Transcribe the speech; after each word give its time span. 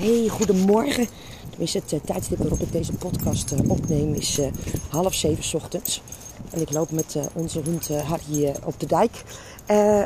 Hey, 0.00 0.28
goedemorgen. 0.28 1.06
Tenminste, 1.50 1.78
het 1.78 1.92
uh, 1.92 2.00
tijdstip 2.00 2.38
waarop 2.38 2.60
ik 2.60 2.72
deze 2.72 2.92
podcast 2.92 3.52
uh, 3.52 3.70
opneem 3.70 4.14
is 4.14 4.38
uh, 4.38 4.46
half 4.88 5.14
zeven 5.14 5.58
ochtends. 5.58 6.02
En 6.50 6.60
ik 6.60 6.72
loop 6.72 6.90
met 6.90 7.16
onze 7.32 7.60
hond 7.64 7.88
Harry 7.88 8.54
op 8.64 8.80
de 8.80 8.86
dijk. 8.86 9.22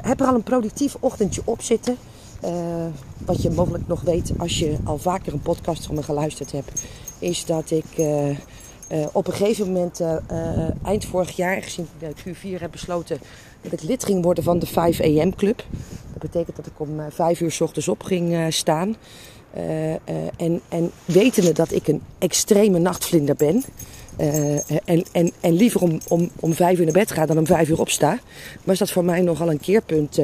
heb 0.02 0.20
er 0.20 0.26
al 0.26 0.34
een 0.34 0.42
productief 0.42 0.96
ochtendje 1.00 1.42
op 1.44 1.62
zitten. 1.62 1.96
wat 3.24 3.42
je 3.42 3.50
mogelijk 3.50 3.88
nog 3.88 4.00
weet 4.00 4.32
als 4.38 4.58
je 4.58 4.76
al 4.84 4.98
vaker 4.98 5.32
een 5.32 5.42
podcast 5.42 5.86
van 5.86 5.94
me 5.94 6.02
geluisterd 6.02 6.52
hebt, 6.52 6.82
is 7.18 7.44
dat 7.44 7.70
ik 7.70 8.06
op 9.12 9.26
een 9.26 9.34
gegeven 9.34 9.66
moment 9.66 10.00
eind 10.82 11.04
vorig 11.04 11.36
jaar, 11.36 11.62
gezien 11.62 11.88
de 11.98 12.12
Q4 12.24 12.60
heb 12.60 12.70
besloten 12.70 13.18
dat 13.60 13.72
ik 13.72 13.82
lid 13.82 14.04
ging 14.04 14.22
worden 14.22 14.44
van 14.44 14.58
de 14.58 14.66
5 14.66 15.00
AM 15.00 15.34
Club. 15.34 15.64
Dat 16.12 16.22
betekent 16.22 16.56
dat 16.56 16.66
ik 16.66 16.80
om 16.80 17.00
5 17.10 17.40
uur 17.40 17.52
s 17.52 17.60
ochtends 17.60 17.88
op 17.88 18.02
ging 18.02 18.52
staan. 18.54 18.96
Uh, 19.56 19.90
uh, 19.90 19.96
en, 20.36 20.60
en 20.68 20.90
wetende 21.04 21.52
dat 21.52 21.72
ik 21.72 21.88
een 21.88 22.02
extreme 22.18 22.78
nachtvlinder 22.78 23.34
ben. 23.34 23.64
Uh, 24.20 24.70
en, 24.84 25.04
en, 25.12 25.32
en 25.40 25.52
liever 25.52 25.80
om, 25.80 26.00
om, 26.08 26.30
om 26.40 26.54
vijf 26.54 26.78
uur 26.78 26.84
naar 26.84 26.94
bed 26.94 27.12
ga 27.12 27.26
dan 27.26 27.38
om 27.38 27.46
vijf 27.46 27.68
uur 27.68 27.80
opsta. 27.80 28.18
Was 28.64 28.78
dat 28.78 28.90
voor 28.90 29.04
mij 29.04 29.20
nogal 29.20 29.50
een 29.50 29.60
keerpunt. 29.60 30.18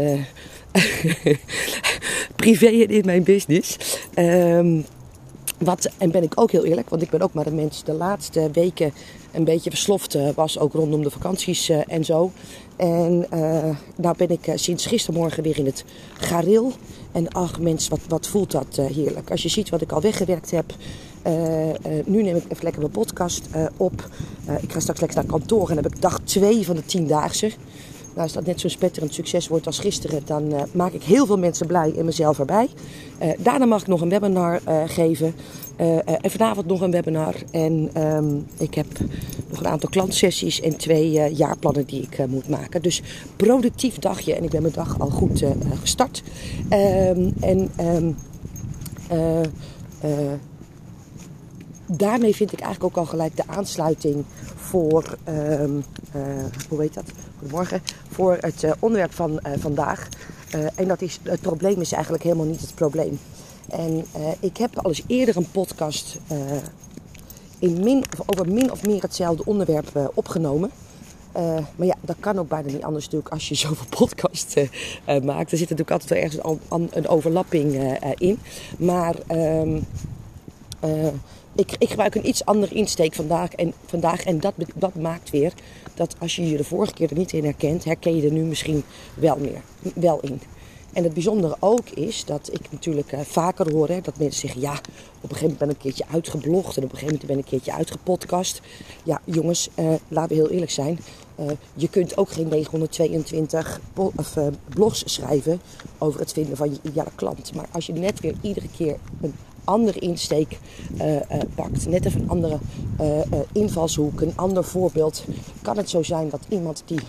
privé 2.37 2.67
en 2.67 2.89
in 2.89 3.05
mijn 3.05 3.23
business. 3.23 3.77
Um, 4.15 4.85
wat, 5.59 5.91
en 5.99 6.11
ben 6.11 6.23
ik 6.23 6.41
ook 6.41 6.51
heel 6.51 6.65
eerlijk, 6.65 6.89
want 6.89 7.03
ik 7.03 7.11
ben 7.11 7.21
ook 7.21 7.33
maar 7.33 7.45
de 7.45 7.51
mens 7.51 7.85
de 7.85 7.93
laatste 7.93 8.51
weken 8.53 8.93
een 9.33 9.45
beetje 9.45 9.71
versloft 9.71 10.35
was. 10.35 10.59
Ook 10.59 10.73
rondom 10.73 11.03
de 11.03 11.11
vakanties 11.11 11.69
en 11.69 12.05
zo. 12.05 12.31
En 12.77 13.27
nou 13.97 14.17
ben 14.17 14.31
ik 14.31 14.53
sinds 14.55 14.87
gistermorgen 14.87 15.43
weer 15.43 15.59
in 15.59 15.67
het 15.67 15.85
gareel. 16.19 16.73
En 17.13 17.29
ach 17.29 17.61
mens, 17.61 17.89
wat, 17.89 18.01
wat 18.09 18.27
voelt 18.27 18.51
dat 18.51 18.77
uh, 18.81 18.87
heerlijk. 18.87 19.31
Als 19.31 19.43
je 19.43 19.49
ziet 19.49 19.69
wat 19.69 19.81
ik 19.81 19.93
al 19.93 20.01
weggewerkt 20.01 20.51
heb. 20.51 20.75
nu 22.05 22.23
neem 22.23 22.37
ik 22.37 22.45
even 22.49 22.65
lekker 22.65 22.81
mijn 22.81 22.93
podcast 22.93 23.49
op. 23.77 24.09
ik 24.61 24.73
ga 24.73 24.81
straks 24.81 25.01
lekker 25.01 25.19
naar 25.19 25.27
kantoor 25.27 25.71
en 25.71 25.77
heb 25.77 25.87
ik 25.87 26.01
dag 26.01 26.21
2 26.25 26.65
van 26.65 26.77
de 26.77 26.85
tiendaagse. 26.85 27.53
Nou, 28.11 28.23
als 28.23 28.33
dat 28.33 28.47
net 28.47 28.61
zo'n 28.61 28.71
spetterend 28.71 29.15
succes 29.15 29.49
wordt 29.49 29.67
als 29.67 29.79
gisteren, 29.79 30.23
dan 30.25 30.55
maak 30.73 30.93
ik 30.93 31.03
heel 31.03 31.27
veel 31.27 31.39
mensen 31.39 31.67
blij 31.67 31.95
en 31.97 32.05
mezelf 32.05 32.39
erbij. 32.39 32.69
daarna 33.39 33.65
mag 33.65 33.81
ik 33.81 33.87
nog 33.87 34.01
een 34.01 34.09
webinar 34.09 34.61
geven. 34.87 35.35
en 36.21 36.31
vanavond 36.31 36.67
nog 36.67 36.81
een 36.81 36.91
webinar. 36.91 37.35
En 37.51 38.03
um, 38.03 38.47
ik 38.59 38.75
heb 38.75 38.87
nog 39.49 39.59
een 39.59 39.67
aantal 39.67 39.89
klantsessies 39.89 40.61
en 40.61 40.77
twee 40.77 41.35
jaarplannen 41.35 41.87
die 41.87 42.03
ik 42.03 42.27
moet 42.29 42.49
maken. 42.49 42.83
Dus 42.83 43.03
productief 43.37 43.99
dagje 43.99 44.35
en 44.35 44.45
ik 44.45 44.51
ben 44.51 44.63
mijn 44.63 44.75
dag 44.75 45.01
al 45.01 45.11
goed 45.11 45.45
gestart. 45.81 46.23
Um, 46.71 47.35
en 47.41 47.71
um, 47.81 48.17
daarmee 51.87 52.35
vind 52.35 52.53
ik 52.53 52.61
eigenlijk 52.61 52.97
ook 52.97 53.05
al 53.05 53.11
gelijk 53.11 53.37
de 53.37 53.47
aansluiting 53.47 54.25
voor, 54.57 55.17
hoe 56.69 56.81
heet 56.81 56.95
dat? 56.95 57.05
Goedemorgen, 57.39 57.83
voor 58.21 58.39
het 58.41 58.65
onderwerp 58.79 59.13
van 59.15 59.41
vandaag. 59.59 60.09
en 60.75 60.89
dat 60.89 61.03
is, 61.03 61.19
het 61.23 61.41
probleem 61.41 61.81
is 61.81 61.93
eigenlijk 61.93 62.23
helemaal 62.23 62.47
niet 62.47 62.61
het 62.61 62.75
probleem. 62.75 63.19
En 63.69 64.05
ik 64.41 64.57
heb 64.57 64.79
al 64.79 64.91
eens 64.91 65.03
eerder 65.07 65.37
een 65.37 65.51
podcast 65.51 66.19
in 67.59 67.83
min, 67.83 68.05
over 68.27 68.53
min 68.53 68.73
of 68.73 68.87
meer 68.87 69.03
hetzelfde 69.03 69.45
onderwerp 69.45 70.11
opgenomen. 70.15 70.71
Maar 71.77 71.87
ja, 71.87 71.95
dat 72.01 72.17
kan 72.21 72.39
ook 72.39 72.49
bijna 72.49 72.73
niet 72.73 72.83
anders 72.83 73.05
natuurlijk 73.05 73.33
als 73.33 73.49
je 73.49 73.55
zoveel 73.67 73.87
podcast 73.99 74.57
uh, 74.57 75.21
maakt. 75.21 75.53
Er 75.53 75.59
zit 75.59 75.71
natuurlijk 75.71 75.91
altijd 75.91 76.11
wel 76.11 76.19
ergens 76.19 76.61
een, 76.69 76.89
een 76.93 77.09
overlapping 77.09 77.99
in. 78.19 78.39
Maar 78.79 79.15
um, 79.31 79.87
ik, 81.55 81.73
ik, 81.79 81.89
gebruik 81.89 82.15
een 82.15 82.29
iets 82.29 82.45
andere 82.45 82.75
insteek 82.75 83.15
vandaag. 83.15 83.55
En, 83.55 83.73
vandaag, 83.87 84.25
en 84.25 84.41
dat, 84.41 84.55
dat 84.75 84.95
maakt 84.95 85.31
weer 85.31 85.53
dat 86.01 86.17
als 86.19 86.37
je 86.37 86.49
je 86.49 86.57
de 86.57 86.65
vorige 86.65 86.93
keer 86.93 87.11
er 87.11 87.17
niet 87.17 87.33
in 87.33 87.45
herkent, 87.45 87.85
herken 87.85 88.17
je 88.17 88.27
er 88.27 88.33
nu 88.33 88.43
misschien 88.43 88.83
wel, 89.15 89.37
meer, 89.37 89.63
wel 89.95 90.21
in. 90.21 90.41
En 90.93 91.05
het 91.05 91.15
bijzondere 91.15 91.57
ook 91.59 91.89
is 91.89 92.25
dat 92.25 92.49
ik 92.53 92.73
natuurlijk 92.73 93.13
uh, 93.13 93.21
vaker 93.21 93.73
hoor 93.73 93.89
hè, 93.89 94.01
dat 94.01 94.19
mensen 94.19 94.41
zeggen: 94.41 94.61
ja, 94.61 94.73
op 95.21 95.31
een 95.31 95.37
gegeven 95.37 95.41
moment 95.41 95.59
ben 95.59 95.69
ik 95.69 95.75
een 95.75 95.83
keertje 95.83 96.05
uitgeblogd 96.13 96.77
en 96.77 96.85
op 96.85 96.93
een 96.93 96.99
gegeven 96.99 97.07
moment 97.07 97.27
ben 97.27 97.39
ik 97.39 97.45
een 97.45 97.51
keertje 97.51 97.73
uitgepodcast. 97.73 98.61
Ja, 99.03 99.21
jongens, 99.25 99.69
uh, 99.79 99.93
laten 100.09 100.29
we 100.29 100.43
heel 100.43 100.51
eerlijk 100.51 100.71
zijn. 100.71 100.99
Uh, 101.41 101.47
je 101.75 101.89
kunt 101.89 102.17
ook 102.17 102.31
geen 102.31 102.49
922 102.49 103.81
of, 103.95 104.37
blogs 104.69 105.03
schrijven 105.07 105.61
over 105.99 106.21
het 106.21 106.33
vinden 106.33 106.57
van 106.57 106.71
je 106.71 106.79
ideale 106.83 107.11
klant. 107.15 107.55
Maar 107.55 107.67
als 107.73 107.87
je 107.87 107.93
net 107.93 108.21
weer 108.21 108.35
iedere 108.41 108.69
keer 108.77 108.97
een 109.21 109.35
andere 109.65 109.99
insteek 109.99 110.59
pakt, 111.55 111.87
net 111.87 112.05
even 112.05 112.21
een 112.21 112.31
andere 112.31 112.59
invalshoek, 113.53 114.21
een 114.21 114.37
ander 114.37 114.65
voorbeeld, 114.65 115.25
kan 115.63 115.77
het 115.77 115.91
zo 115.91 116.03
zijn 116.03 116.29
dat 116.29 116.41
iemand 116.49 116.83
die 116.87 117.01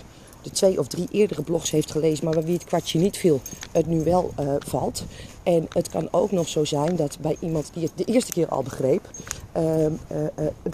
de 0.42 0.50
twee 0.50 0.78
of 0.78 0.86
drie 0.86 1.08
eerdere 1.10 1.42
blogs 1.42 1.70
heeft 1.70 1.90
gelezen, 1.90 2.24
maar 2.24 2.34
bij 2.34 2.44
wie 2.44 2.54
het 2.54 2.64
kwartje 2.64 2.98
niet 2.98 3.16
viel, 3.16 3.40
het 3.72 3.86
nu 3.86 4.04
wel 4.04 4.34
valt. 4.66 5.04
En 5.42 5.66
het 5.68 5.88
kan 5.88 6.08
ook 6.10 6.30
nog 6.30 6.48
zo 6.48 6.64
zijn 6.64 6.96
dat 6.96 7.18
bij 7.20 7.36
iemand 7.40 7.70
die 7.74 7.82
het 7.82 7.92
de 7.94 8.04
eerste 8.04 8.32
keer 8.32 8.48
al 8.48 8.62
begreep, 8.62 9.10
uh, 9.56 9.86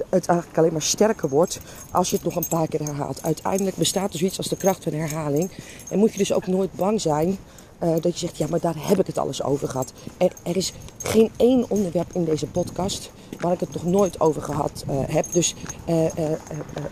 het 0.08 0.26
eigenlijk 0.26 0.58
alleen 0.58 0.72
maar 0.72 0.82
sterker 0.82 1.28
wordt 1.28 1.60
als 1.90 2.10
je 2.10 2.16
het 2.16 2.24
nog 2.24 2.36
een 2.36 2.48
paar 2.48 2.68
keer 2.68 2.82
herhaalt. 2.82 3.22
Uiteindelijk 3.22 3.76
bestaat 3.76 4.12
er 4.12 4.18
zoiets 4.18 4.38
als 4.38 4.48
de 4.48 4.56
kracht 4.56 4.82
van 4.84 4.92
herhaling. 4.92 5.50
En 5.90 5.98
moet 5.98 6.12
je 6.12 6.18
dus 6.18 6.32
ook 6.32 6.46
nooit 6.46 6.72
bang 6.72 7.00
zijn 7.00 7.38
uh, 7.82 7.90
dat 8.00 8.12
je 8.12 8.18
zegt, 8.18 8.36
ja, 8.36 8.46
maar 8.50 8.60
daar 8.60 8.74
heb 8.76 8.98
ik 8.98 9.06
het 9.06 9.18
alles 9.18 9.42
over 9.42 9.68
gehad. 9.68 9.92
Er, 10.16 10.32
er, 10.42 10.56
is 10.56 10.72
geen 11.02 11.30
één 11.36 11.64
onderwerp 11.68 12.08
in 12.12 12.24
deze 12.24 12.46
podcast 12.46 13.10
waar 13.40 13.52
ik 13.52 13.60
het 13.60 13.72
nog 13.72 13.84
nooit 13.84 14.20
over 14.20 14.42
gehad 14.42 14.84
uh, 14.88 14.96
heb. 15.06 15.24
Dus 15.32 15.54
uh, 15.88 16.04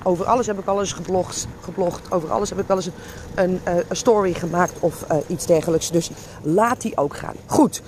over 0.02 0.24
alles 0.24 0.46
heb 0.46 0.58
ik 0.58 0.66
al 0.66 0.80
eens 0.80 0.92
geblogd, 0.92 1.46
geblogd. 1.60 2.12
Over 2.12 2.32
alles 2.32 2.48
heb 2.48 2.58
ik 2.58 2.66
wel 2.66 2.76
eens 2.76 2.86
een, 2.86 2.92
een, 3.34 3.60
een 3.88 3.96
story 3.96 4.32
gemaakt 4.32 4.80
of 4.80 5.06
iets 5.26 5.46
dergelijks. 5.46 5.90
Dus 5.90 6.10
laat 6.42 6.80
die 6.80 6.96
ook 6.96 7.16
gaan. 7.16 7.34
Goed, 7.46 7.82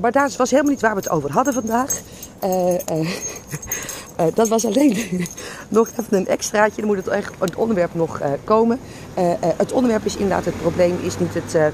maar 0.00 0.12
dat 0.12 0.36
was 0.36 0.50
helemaal 0.50 0.72
niet 0.72 0.80
waar 0.80 0.94
we 0.94 1.00
het 1.00 1.10
over 1.10 1.32
hadden 1.32 1.54
vandaag. 1.54 2.00
Uh, 4.20 4.26
dat 4.34 4.48
was 4.48 4.64
alleen 4.64 4.96
nog 5.68 5.88
even 5.88 6.16
een 6.16 6.26
extraatje. 6.26 6.76
Dan 6.76 6.86
moet 6.86 6.96
het, 6.96 7.08
echt, 7.08 7.34
het 7.38 7.56
onderwerp 7.56 7.94
nog 7.94 8.20
uh, 8.20 8.26
komen. 8.44 8.78
Uh, 9.18 9.32
het 9.40 9.72
onderwerp 9.72 10.04
is 10.04 10.16
inderdaad 10.16 10.44
het 10.44 10.60
probleem, 10.60 10.98
is 11.02 11.18
niet 11.18 11.34
het 11.34 11.72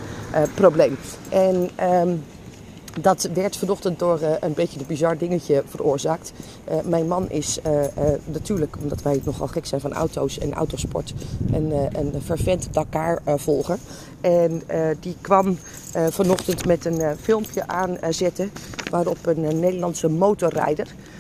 probleem. 0.55 0.97
En 1.28 1.71
um, 1.91 2.25
dat 3.00 3.28
werd 3.34 3.56
vanochtend 3.56 3.99
door 3.99 4.21
een 4.41 4.53
beetje 4.53 4.81
een 4.81 4.87
bizar 4.87 5.19
dingetje 5.19 5.62
veroorzaakt. 5.66 6.32
mijn 6.84 7.09
man 7.09 7.31
is 7.31 7.59
natuurlijk, 8.25 8.76
omdat 8.82 9.03
wij 9.03 9.21
nogal 9.25 9.47
gek 9.47 9.66
zijn 9.66 9.81
van 9.81 9.93
auto's 9.93 10.38
en 10.38 10.53
autosport, 10.53 11.15
een, 11.53 11.72
een 11.93 12.12
fervent 12.25 12.69
Dakar-volger. 12.71 13.78
En 14.21 14.62
die 15.00 15.16
kwam 15.21 15.59
vanochtend 16.11 16.66
met 16.66 16.84
een 16.84 17.00
filmpje 17.21 17.66
aanzetten 17.66 18.50
waarop 18.91 19.26
een 19.26 19.61
Nederlandse 19.61 20.09
motorrijder 20.09 20.87
Ehm, 20.87 20.91
ehm, 20.91 21.13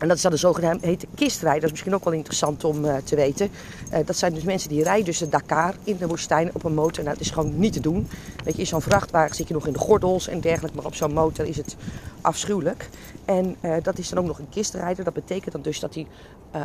en 0.00 0.08
dat 0.08 0.16
is 0.16 0.22
dan 0.22 0.30
de 0.30 0.36
zogeheten 0.36 1.08
kistrijder. 1.14 1.60
Dat 1.60 1.64
is 1.64 1.70
misschien 1.70 1.94
ook 1.94 2.04
wel 2.04 2.12
interessant 2.12 2.64
om 2.64 2.84
uh, 2.84 2.96
te 2.96 3.16
weten. 3.16 3.50
Uh, 3.92 3.98
dat 4.04 4.16
zijn 4.16 4.34
dus 4.34 4.42
mensen 4.42 4.68
die 4.68 4.82
rijden 4.82 5.04
tussen 5.04 5.30
Dakar 5.30 5.74
in 5.84 5.96
de 5.96 6.06
woestijn 6.06 6.50
op 6.54 6.64
een 6.64 6.74
motor. 6.74 7.04
Nou, 7.04 7.16
dat 7.16 7.26
is 7.26 7.32
gewoon 7.32 7.58
niet 7.58 7.72
te 7.72 7.80
doen. 7.80 8.08
Weet 8.44 8.54
je, 8.54 8.60
in 8.60 8.66
zo'n 8.66 8.82
vrachtwagen 8.82 9.34
zit 9.34 9.48
je 9.48 9.54
nog 9.54 9.66
in 9.66 9.72
de 9.72 9.78
gordels 9.78 10.28
en 10.28 10.40
dergelijke. 10.40 10.76
Maar 10.76 10.86
op 10.86 10.94
zo'n 10.94 11.12
motor 11.12 11.46
is 11.46 11.56
het 11.56 11.76
afschuwelijk. 12.20 12.88
En 13.24 13.56
uh, 13.60 13.76
dat 13.82 13.98
is 13.98 14.08
dan 14.08 14.18
ook 14.18 14.26
nog 14.26 14.38
een 14.38 14.48
kistrijder. 14.48 15.04
Dat 15.04 15.14
betekent 15.14 15.52
dan 15.52 15.62
dus 15.62 15.80
dat 15.80 15.94
hij 15.94 16.06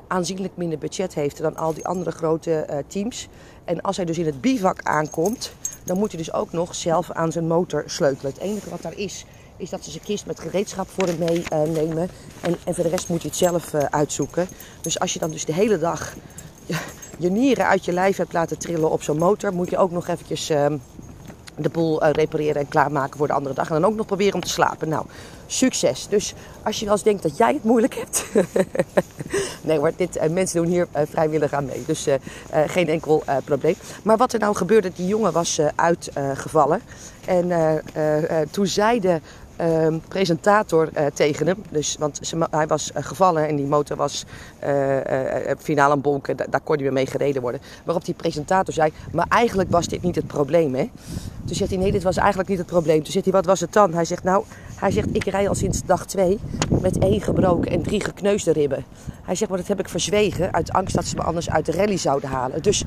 aanzienlijk 0.07 0.57
minder 0.57 0.77
budget 0.77 1.13
heeft 1.13 1.37
dan 1.37 1.55
al 1.55 1.73
die 1.73 1.85
andere 1.85 2.11
grote 2.11 2.83
teams. 2.87 3.27
En 3.65 3.81
als 3.81 3.97
hij 3.97 4.05
dus 4.05 4.17
in 4.17 4.25
het 4.25 4.41
bivak 4.41 4.81
aankomt, 4.83 5.53
dan 5.83 5.97
moet 5.97 6.11
hij 6.11 6.17
dus 6.17 6.33
ook 6.33 6.51
nog 6.51 6.75
zelf 6.75 7.11
aan 7.11 7.31
zijn 7.31 7.47
motor 7.47 7.83
sleutelen. 7.85 8.31
Het 8.31 8.41
enige 8.41 8.69
wat 8.69 8.81
daar 8.81 8.97
is, 8.97 9.25
is 9.57 9.69
dat 9.69 9.83
ze 9.83 9.91
zijn 9.91 10.03
kist 10.03 10.25
met 10.25 10.39
gereedschap 10.39 10.89
voor 10.89 11.07
hem 11.07 11.17
meenemen. 11.17 12.03
Uh, 12.03 12.49
en, 12.49 12.55
en 12.63 12.75
voor 12.75 12.83
de 12.83 12.89
rest 12.89 13.09
moet 13.09 13.21
je 13.21 13.27
het 13.27 13.37
zelf 13.37 13.73
uh, 13.73 13.81
uitzoeken. 13.81 14.47
Dus 14.81 14.99
als 14.99 15.13
je 15.13 15.19
dan 15.19 15.31
dus 15.31 15.45
de 15.45 15.53
hele 15.53 15.79
dag 15.79 16.13
je 17.17 17.29
nieren 17.29 17.67
uit 17.67 17.85
je 17.85 17.93
lijf 17.93 18.17
hebt 18.17 18.33
laten 18.33 18.57
trillen 18.57 18.91
op 18.91 19.03
zo'n 19.03 19.17
motor, 19.17 19.53
moet 19.53 19.69
je 19.69 19.77
ook 19.77 19.91
nog 19.91 20.07
eventjes 20.07 20.51
uh, 20.51 20.65
de 21.57 21.69
boel 21.69 22.03
uh, 22.03 22.09
repareren 22.11 22.61
en 22.61 22.67
klaarmaken 22.67 23.17
voor 23.17 23.27
de 23.27 23.33
andere 23.33 23.55
dag. 23.55 23.67
En 23.67 23.81
dan 23.81 23.91
ook 23.91 23.95
nog 23.97 24.05
proberen 24.05 24.33
om 24.33 24.41
te 24.41 24.49
slapen. 24.49 24.89
Nou, 24.89 25.05
succes. 25.45 26.07
Dus 26.07 26.33
als 26.63 26.79
je 26.79 26.85
wel 26.85 26.93
eens 26.93 27.03
denkt 27.03 27.23
dat 27.23 27.37
jij 27.37 27.53
het 27.53 27.63
moeilijk 27.63 27.95
hebt. 27.95 28.25
nee 29.67 29.77
hoor, 29.77 29.91
dit, 29.95 30.31
mensen 30.31 30.61
doen 30.61 30.71
hier 30.71 30.87
vrijwillig 30.93 31.53
aan 31.53 31.65
mee. 31.65 31.83
Dus 31.85 32.07
geen 32.51 32.87
enkel 32.87 33.23
probleem. 33.43 33.75
Maar 34.03 34.17
wat 34.17 34.33
er 34.33 34.39
nou 34.39 34.55
gebeurde, 34.55 34.91
die 34.95 35.07
jongen 35.07 35.31
was 35.31 35.59
uitgevallen. 35.75 36.81
En 37.25 37.81
toen 38.51 38.67
zeiden 38.67 39.21
ehm, 39.55 39.97
presentator 40.07 40.89
eh, 40.93 41.05
tegen 41.13 41.47
hem. 41.47 41.63
Dus, 41.69 41.95
want 41.99 42.19
ze, 42.21 42.47
hij 42.51 42.67
was 42.67 42.91
eh, 42.91 43.03
gevallen 43.03 43.47
en 43.47 43.55
die 43.55 43.65
motor 43.65 43.97
was 43.97 44.25
uh, 44.63 44.97
finaal 45.57 45.91
een 45.91 46.01
bonken. 46.01 46.37
Daar 46.37 46.61
kon 46.63 46.75
hij 46.75 46.83
weer 46.83 46.93
mee 46.93 47.05
gereden 47.05 47.41
worden. 47.41 47.61
Waarop 47.83 48.05
die 48.05 48.13
presentator 48.13 48.73
zei, 48.73 48.91
maar 49.11 49.25
eigenlijk 49.29 49.71
was 49.71 49.87
dit 49.87 50.01
niet 50.01 50.15
het 50.15 50.27
probleem. 50.27 50.75
Hè? 50.75 50.89
Toen 51.45 51.55
zegt 51.55 51.69
hij, 51.69 51.79
nee, 51.79 51.91
dit 51.91 52.03
was 52.03 52.17
eigenlijk 52.17 52.49
niet 52.49 52.57
het 52.57 52.67
probleem. 52.67 53.03
Toen 53.03 53.11
zegt 53.11 53.25
hij, 53.25 53.33
wat 53.33 53.45
was 53.45 53.59
het 53.59 53.73
dan? 53.73 53.93
Hij 53.93 54.05
zegt, 54.05 54.23
nou, 54.23 54.43
hij 54.75 54.91
zegt, 54.91 55.15
ik 55.15 55.23
rij 55.23 55.47
al 55.47 55.55
sinds 55.55 55.83
dag 55.85 56.05
twee 56.05 56.39
met 56.81 56.97
één 56.97 57.21
gebroken 57.21 57.71
en 57.71 57.81
drie 57.81 58.03
gekneusde 58.03 58.51
ribben. 58.51 58.85
Hij 59.23 59.35
zegt, 59.35 59.49
maar 59.49 59.59
dat 59.59 59.67
heb 59.67 59.79
ik 59.79 59.89
verzwegen 59.89 60.53
uit 60.53 60.71
angst 60.71 60.95
dat 60.95 61.05
ze 61.05 61.15
me 61.15 61.21
anders 61.21 61.49
uit 61.49 61.65
de 61.65 61.71
rally 61.71 61.97
zouden 61.97 62.29
halen. 62.29 62.61
Dus 62.61 62.83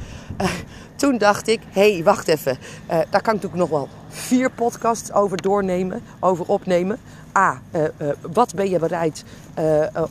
toen 0.97 1.19
dacht 1.19 1.49
ik, 1.49 1.61
hé, 1.69 1.93
hey, 1.93 2.05
wacht 2.05 2.29
even. 2.29 2.59
Daar 2.87 3.23
kan 3.23 3.35
ik 3.35 3.43
natuurlijk 3.43 3.55
nog 3.55 3.69
wel 3.69 3.89
vier 4.19 4.51
podcasts 4.51 5.13
over 5.13 5.37
doornemen, 5.43 6.03
over 6.21 6.47
opnemen. 6.47 6.99
A, 7.39 7.61
uh, 7.73 8.09
wat 8.33 8.55
ben 8.55 8.71
je 8.71 8.79
bereid 8.79 9.25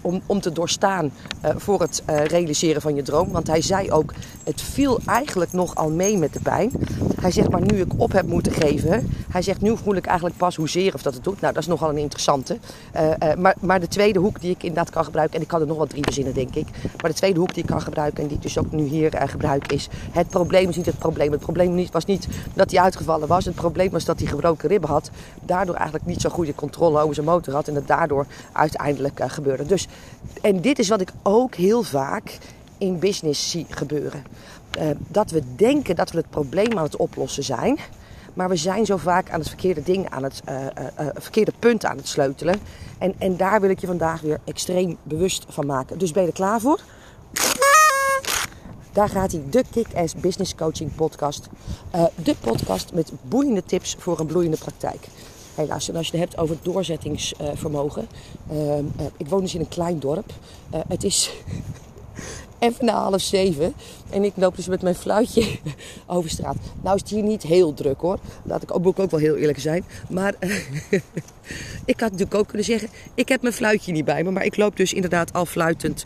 om, 0.01 0.21
om 0.25 0.41
te 0.41 0.51
doorstaan 0.51 1.12
voor 1.41 1.81
het 1.81 2.03
realiseren 2.06 2.81
van 2.81 2.95
je 2.95 3.01
droom? 3.01 3.31
Want 3.31 3.47
hij 3.47 3.62
zei 3.62 3.91
ook, 3.91 4.13
het 4.44 4.62
viel 4.62 5.00
eigenlijk 5.06 5.53
nogal 5.53 5.89
mee 5.89 6.18
met 6.18 6.33
de 6.33 6.39
pijn. 6.39 6.71
Hij 7.21 7.31
zegt, 7.31 7.50
maar 7.50 7.62
nu 7.62 7.79
ik 7.79 7.91
op 7.97 8.12
heb 8.12 8.27
moeten 8.27 8.51
geven, 8.51 9.12
hij 9.29 9.41
zegt, 9.41 9.62
nu 9.62 9.77
voel 9.77 9.95
ik 9.95 10.06
eigenlijk 10.06 10.38
pas 10.38 10.56
hoezeer 10.56 10.94
of 10.94 11.01
dat 11.01 11.13
het 11.13 11.24
doet. 11.24 11.41
Nou, 11.41 11.53
dat 11.53 11.62
is 11.62 11.69
nogal 11.69 11.89
een 11.89 11.97
interessante. 11.97 12.57
maar, 13.38 13.56
maar 13.59 13.79
de 13.79 13.88
tweede 13.88 14.19
hoek 14.19 14.41
die 14.41 14.51
ik 14.51 14.63
inderdaad 14.63 14.89
kan 14.89 15.03
gebruiken, 15.03 15.35
en 15.35 15.41
ik 15.41 15.47
kan 15.47 15.62
er 15.62 15.68
nog 15.68 15.77
wel 15.77 15.88
drie 15.88 16.03
verzinnen, 16.03 16.33
denk 16.33 16.56
ik. 16.56 16.68
Maar 17.01 17.12
de 17.12 17.18
tweede 17.18 17.39
hoek 17.39 17.53
die 17.53 17.63
ik 17.63 17.69
kan 17.69 17.81
gebruiken 17.81 18.21
en 18.21 18.27
die 18.27 18.38
ik 18.38 18.44
dus 18.44 18.57
ook 18.57 18.71
nu 18.71 18.83
hier 18.83 19.21
gebruik, 19.25 19.71
is: 19.71 19.89
het 20.12 20.29
probleem 20.29 20.69
is 20.69 20.75
niet 20.75 20.85
het 20.85 21.00
probleem. 21.00 21.31
Het 21.31 21.41
probleem 21.41 21.88
was 21.91 22.06
niet 22.06 22.27
dat 22.53 22.71
hij 22.71 22.79
uitgevallen 22.79 23.27
was. 23.27 23.45
Het 23.45 23.56
probleem 23.56 23.91
was 23.91 24.06
dat 24.06 24.19
hij 24.19 24.27
gebroken 24.27 24.69
ribben 24.69 24.89
had. 24.89 25.09
Daardoor 25.45 25.75
eigenlijk 25.75 26.06
niet 26.06 26.21
zo 26.21 26.29
goede 26.29 26.56
controle 26.56 27.01
over 27.01 27.15
motor 27.24 27.54
had. 27.54 27.68
En 27.68 27.74
dat 27.74 27.88
daardoor 27.88 28.25
uiteindelijk 28.52 29.19
uh, 29.19 29.30
gebeurde. 29.30 29.66
Dus, 29.66 29.88
en 30.42 30.62
dit 30.62 30.80
is 30.80 30.90
wat 30.90 31.02
ik 31.02 31.12
ook 31.24 31.56
heel 31.56 31.84
vaak 31.84 32.38
in 32.78 33.00
business 33.00 33.50
zie 33.50 33.66
gebeuren. 33.69 34.24
Uh, 34.80 34.90
dat 35.08 35.31
we 35.31 35.42
denken 35.56 35.96
dat 35.96 36.12
we 36.12 36.18
het 36.18 36.30
probleem 36.30 36.78
aan 36.78 36.84
het 36.84 36.96
oplossen 36.96 37.44
zijn. 37.44 37.78
Maar 38.34 38.50
we 38.50 38.56
zijn 38.56 38.86
zo 38.86 38.98
vaak 38.98 39.30
aan 39.30 39.40
het 39.40 39.48
verkeerde 39.48 39.84
ding, 39.84 40.10
aan 40.10 40.24
het 40.24 40.42
uh, 40.50 40.56
uh, 40.66 41.08
verkeerde 41.14 41.54
punt 41.60 41.86
aan 41.86 41.98
het 41.98 42.08
sleutelen. 42.08 42.56
En, 42.98 43.14
en 43.18 43.38
daar 43.38 43.62
wil 43.62 43.70
ik 43.70 43.80
je 43.80 43.88
vandaag 43.88 44.22
weer 44.22 44.40
extreem 44.44 44.98
bewust 45.04 45.46
van 45.50 45.66
maken. 45.66 45.98
Dus 45.98 46.12
ben 46.12 46.22
je 46.22 46.28
er 46.28 46.34
klaar 46.36 46.60
voor? 46.60 46.80
Daar 48.92 49.10
gaat 49.10 49.31
hij, 49.31 49.42
de 49.50 49.63
Kick-Ass 49.72 50.16
Business 50.16 50.56
Coaching 50.56 50.96
Podcast. 50.96 51.48
De 52.24 52.36
podcast 52.40 52.94
met 52.94 53.12
boeiende 53.22 53.63
tips 53.63 53.96
voor 54.00 54.20
een 54.20 54.25
bloeiende 54.25 54.58
praktijk. 54.58 55.08
Hey, 55.57 55.68
luister, 55.68 55.95
als 55.95 56.07
je 56.07 56.18
het 56.18 56.30
hebt 56.30 56.42
over 56.42 56.57
doorzettingsvermogen. 56.62 58.07
Uh, 58.51 58.77
ik 59.18 59.27
woon 59.27 59.42
dus 59.42 59.54
in 59.54 59.59
een 59.59 59.68
klein 59.68 60.00
dorp. 60.00 60.33
Uh, 60.74 60.80
het 60.88 61.04
is 61.04 61.31
even 62.59 62.86
na 62.86 62.94
half 62.94 63.21
zeven. 63.21 63.74
En 64.09 64.24
ik 64.24 64.33
loop 64.36 64.56
dus 64.56 64.68
met 64.68 64.81
mijn 64.81 64.95
fluitje 64.95 65.59
over 66.06 66.30
straat. 66.30 66.56
Nou 66.81 66.95
is 66.95 67.01
het 67.01 67.09
hier 67.09 67.24
niet 67.24 67.44
heel 67.44 67.74
druk 67.74 68.00
hoor. 68.00 68.19
Laat 68.44 68.63
ik 68.63 68.75
ook, 68.75 68.86
ik 68.86 69.00
ook 69.00 69.12
wel 69.12 69.19
heel 69.19 69.36
eerlijk 69.36 69.59
zijn. 69.59 69.83
Maar 70.09 70.33
ik 71.86 72.00
had 72.00 72.12
natuurlijk 72.12 72.36
ook 72.36 72.48
kunnen 72.48 72.65
zeggen... 72.65 72.89
Ik 73.13 73.30
heb 73.30 73.42
mijn 73.42 73.53
fluitje 73.53 73.92
niet 73.92 74.06
bij 74.06 74.24
me. 74.24 74.31
Maar 74.31 74.45
ik 74.45 74.57
loop 74.57 74.77
dus 74.77 74.94
inderdaad 74.94 75.33
al 75.33 75.45
fluitend... 75.45 76.06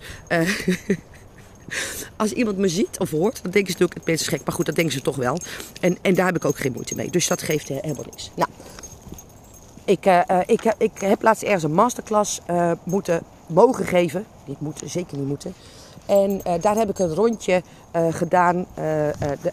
Als 2.16 2.32
iemand 2.32 2.58
me 2.58 2.68
ziet 2.68 3.00
of 3.00 3.12
hoort, 3.12 3.40
dan 3.44 3.52
denken 3.52 3.72
ze 3.72 3.78
natuurlijk, 3.80 3.94
het 3.94 4.06
mensen 4.06 4.28
gek. 4.28 4.46
Maar 4.46 4.56
goed, 4.56 4.66
dat 4.66 4.76
denken 4.76 4.94
ze 4.94 5.02
toch 5.02 5.16
wel. 5.16 5.38
En, 5.82 5.98
en 6.02 6.16
daar 6.16 6.26
heb 6.26 6.36
ik 6.36 6.46
ook 6.46 6.58
geen 6.58 6.72
moeite 6.72 6.96
mee. 6.96 7.10
Dus 7.10 7.28
dat 7.28 7.42
geeft 7.42 7.68
helemaal 7.68 8.06
niks. 8.10 8.32
Nou, 8.36 8.50
ik, 9.92 10.06
uh, 10.06 10.40
ik, 10.46 10.74
ik 10.78 11.00
heb 11.00 11.22
laatst 11.22 11.44
ergens 11.44 11.64
een 11.64 11.74
masterclass 11.74 12.42
moeten 12.84 13.22
mogen 13.48 13.86
geven. 13.86 14.26
Niet 14.46 14.60
moeten, 14.60 14.90
zeker 14.90 15.18
niet 15.18 15.28
moeten. 15.28 15.54
En 16.06 16.42
daar 16.62 16.76
heb 16.76 16.90
ik 16.90 17.00
een 17.00 17.16
rondje 17.16 17.62
gedaan 18.10 18.66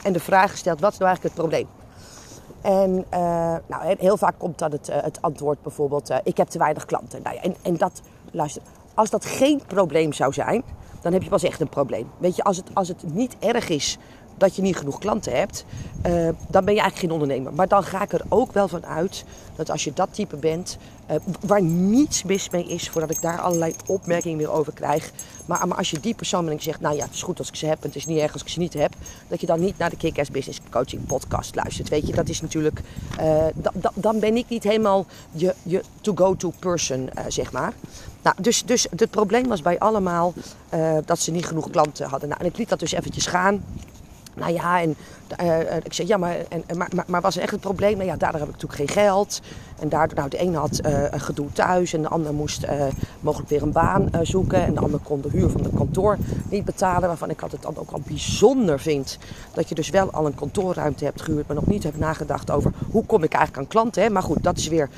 en 0.03 0.13
de 0.13 0.21
vraag 0.21 0.51
gesteld, 0.51 0.81
wat 0.81 0.93
is 0.93 0.99
nou 0.99 1.11
eigenlijk 1.11 1.35
het 1.35 1.45
probleem? 1.45 1.67
En 2.61 3.05
nou, 3.67 3.97
heel 3.99 4.17
vaak 4.17 4.35
komt 4.39 4.59
dan 4.59 4.71
het, 4.71 4.89
het 4.93 5.23
antwoord 5.23 5.63
bijvoorbeeld, 5.63 6.11
ik 6.23 6.37
heb 6.37 6.49
te 6.49 6.59
weinig 6.59 6.85
klanten. 6.85 7.23
Nou 7.23 7.35
ja, 7.35 7.43
en, 7.43 7.57
en 7.63 7.77
dat, 7.77 8.01
luister, 8.31 8.63
als 8.95 9.11
dat 9.11 9.25
geen 9.25 9.63
probleem 9.67 10.13
zou 10.13 10.33
zijn, 10.33 10.63
dan 11.01 11.13
heb 11.13 11.23
je 11.23 11.29
pas 11.29 11.43
echt 11.43 11.61
een 11.61 11.69
probleem. 11.69 12.11
Weet 12.19 12.37
je, 12.37 12.43
als 12.43 12.57
het, 12.57 12.71
als 12.73 12.89
het 12.89 13.15
niet 13.15 13.37
erg 13.39 13.69
is 13.69 13.99
dat 14.39 14.57
je 14.57 14.63
niet 14.63 14.77
genoeg 14.77 14.99
klanten 14.99 15.37
hebt, 15.37 15.65
uh, 16.07 16.29
dan 16.49 16.65
ben 16.65 16.75
je 16.75 16.81
eigenlijk 16.81 16.99
geen 16.99 17.11
ondernemer. 17.11 17.53
Maar 17.53 17.69
dan 17.69 17.85
ga 17.85 18.03
ik 18.03 18.13
er 18.13 18.25
ook 18.29 18.53
wel 18.53 18.69
van 18.69 18.87
uit 18.87 19.25
dat 19.57 19.71
als 19.71 19.85
je 19.85 19.93
dat 19.93 20.09
type 20.11 20.37
bent, 20.37 20.79
uh, 21.11 21.17
waar 21.41 21.63
niets 21.63 22.23
mis 22.23 22.51
mee 22.51 22.69
is, 22.69 22.89
voordat 22.89 23.11
ik 23.11 23.23
daar 23.23 23.41
allerlei 23.41 23.75
opmerkingen 23.87 24.39
weer 24.39 24.51
over 24.51 24.73
krijg. 24.73 25.13
Maar, 25.47 25.75
als 25.75 25.91
je 25.91 26.01
die 26.01 26.15
persoon 26.15 26.49
en 26.49 26.61
zegt, 26.61 26.81
nou 26.81 26.97
ja, 26.97 27.05
het 27.05 27.15
is 27.15 27.23
goed 27.23 27.39
als 27.39 27.49
ik 27.49 27.55
ze 27.55 27.67
heb 27.67 27.79
en 27.81 27.87
het 27.87 27.97
is 27.97 28.07
niet 28.07 28.19
erg 28.19 28.33
als 28.33 28.43
ik 28.43 28.49
ze 28.49 28.59
niet 28.59 28.75
heb, 28.75 28.95
dat 29.29 29.41
je 29.41 29.47
dan 29.47 29.61
niet 29.61 29.79
naar 29.79 29.91
de 29.91 29.97
Kick-Ass 29.97 30.31
Business 30.31 30.61
Coaching 30.71 31.07
podcast 31.07 31.55
luistert. 31.55 31.89
Weet 31.89 32.07
je, 32.07 32.13
dat 32.13 32.29
is 32.29 32.41
natuurlijk, 32.41 32.81
da, 33.55 33.93
dan 33.95 34.21
ben 34.21 34.37
ik 34.37 34.49
niet 34.49 34.63
helemaal 34.63 35.07
je, 35.31 35.55
je 35.63 35.83
to-go-to 36.01 36.53
person, 36.59 37.11
zeg 37.29 37.53
maar. 37.53 37.73
Nou, 38.23 38.37
dus, 38.41 38.65
dus 38.65 38.87
het 38.97 39.11
probleem 39.11 39.49
was 39.49 39.63
bij 39.63 39.79
allemaal 39.79 40.35
dat 41.05 41.19
ze 41.19 41.31
niet 41.31 41.47
genoeg 41.47 41.71
klanten 41.71 42.09
hadden. 42.09 42.29
Nou, 42.29 42.41
en 42.41 42.47
ik 42.47 42.57
liet 42.57 42.69
dat 42.69 42.79
dus 42.79 42.93
eventjes 42.93 43.27
gaan. 43.27 43.65
Nou 44.39 44.53
ja, 44.53 44.81
en 44.81 44.97
uh, 45.43 45.77
ik 45.77 45.93
zei, 45.93 46.09
ja, 46.09 46.17
maar, 46.17 46.37
en, 46.49 46.65
maar, 46.77 46.89
maar, 46.95 47.05
maar 47.09 47.21
was 47.21 47.37
echt 47.37 47.51
het 47.51 47.61
probleem? 47.61 47.97
Nou 47.97 48.09
ja, 48.09 48.17
daardoor 48.17 48.41
heb 48.41 48.49
ik 48.49 48.55
natuurlijk 48.55 48.91
geen 48.91 49.05
geld. 49.05 49.41
En 49.79 49.89
daardoor, 49.89 50.17
nou, 50.17 50.29
de 50.29 50.39
ene 50.39 50.57
had 50.57 50.81
uh, 50.87 51.05
gedoe 51.11 51.53
thuis 51.53 51.93
en 51.93 52.03
de 52.03 52.09
ander 52.09 52.35
moest 52.35 52.67
mogelijk 53.21 53.51
weer 53.51 53.63
een 53.63 53.73
baan 53.73 54.11
zoeken. 54.23 54.65
En 54.65 54.75
de 54.75 54.81
ander 54.81 55.01
kon 55.03 55.21
de 55.21 55.29
huur 55.31 55.51
van 55.51 55.63
het 55.63 55.75
kantoor 55.75 56.17
niet 56.49 56.65
betalen. 56.65 57.09
Waarvan 57.09 57.31
ik 57.31 57.43
altijd 57.43 57.63
dan 57.63 57.77
ook 57.77 57.91
al 57.91 58.01
bijzonder 58.07 58.81
vind 58.81 59.19
dat 59.55 59.69
je 59.69 59.75
dus 59.75 59.91
wel 59.91 60.11
al 60.11 60.27
een 60.27 60.35
kantoorruimte 60.35 61.05
hebt 61.05 61.23
gehuurd, 61.23 61.47
maar 61.47 61.57
nog 61.57 61.67
niet 61.67 61.83
hebt 61.83 61.99
nagedacht 61.99 62.51
over 62.51 62.73
hoe 62.91 63.07
kom 63.07 63.23
ik 63.23 63.33
eigenlijk 63.33 63.65
aan 63.65 63.71
klanten. 63.71 64.03
Hè? 64.03 64.11
Maar 64.11 64.23
goed, 64.23 64.43
dat 64.43 64.57
is 64.57 64.69
weer 64.69 64.89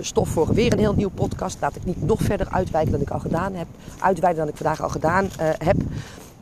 stof 0.00 0.28
voor 0.28 0.54
weer 0.54 0.72
een 0.72 0.78
heel 0.78 0.94
nieuw 0.94 1.10
podcast. 1.14 1.56
Laat 1.60 1.76
ik 1.76 1.84
niet 1.84 2.06
nog 2.06 2.20
verder 2.22 2.48
uitwijken 2.50 2.92
dan 2.92 3.00
ik 3.00 3.10
al 3.10 3.20
gedaan 3.20 3.54
heb. 3.54 3.66
Uitwijden 3.98 4.38
dan 4.38 4.48
ik 4.48 4.56
vandaag 4.56 4.82
al 4.82 4.88
gedaan 4.88 5.28
heb. 5.40 5.76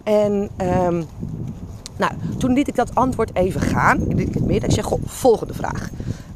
En... 0.02 0.50
Um, 0.60 1.06
nou, 1.96 2.12
toen 2.38 2.52
liet 2.52 2.68
ik 2.68 2.74
dat 2.74 2.94
antwoord 2.94 3.34
even 3.34 3.60
gaan. 3.60 4.00
Ik 4.00 4.16
liet 4.16 4.34
het 4.34 4.44
midden. 4.44 4.68
Ik 4.68 4.74
zeg, 4.74 4.84
goh, 4.84 5.02
volgende 5.04 5.54
vraag. 5.54 5.90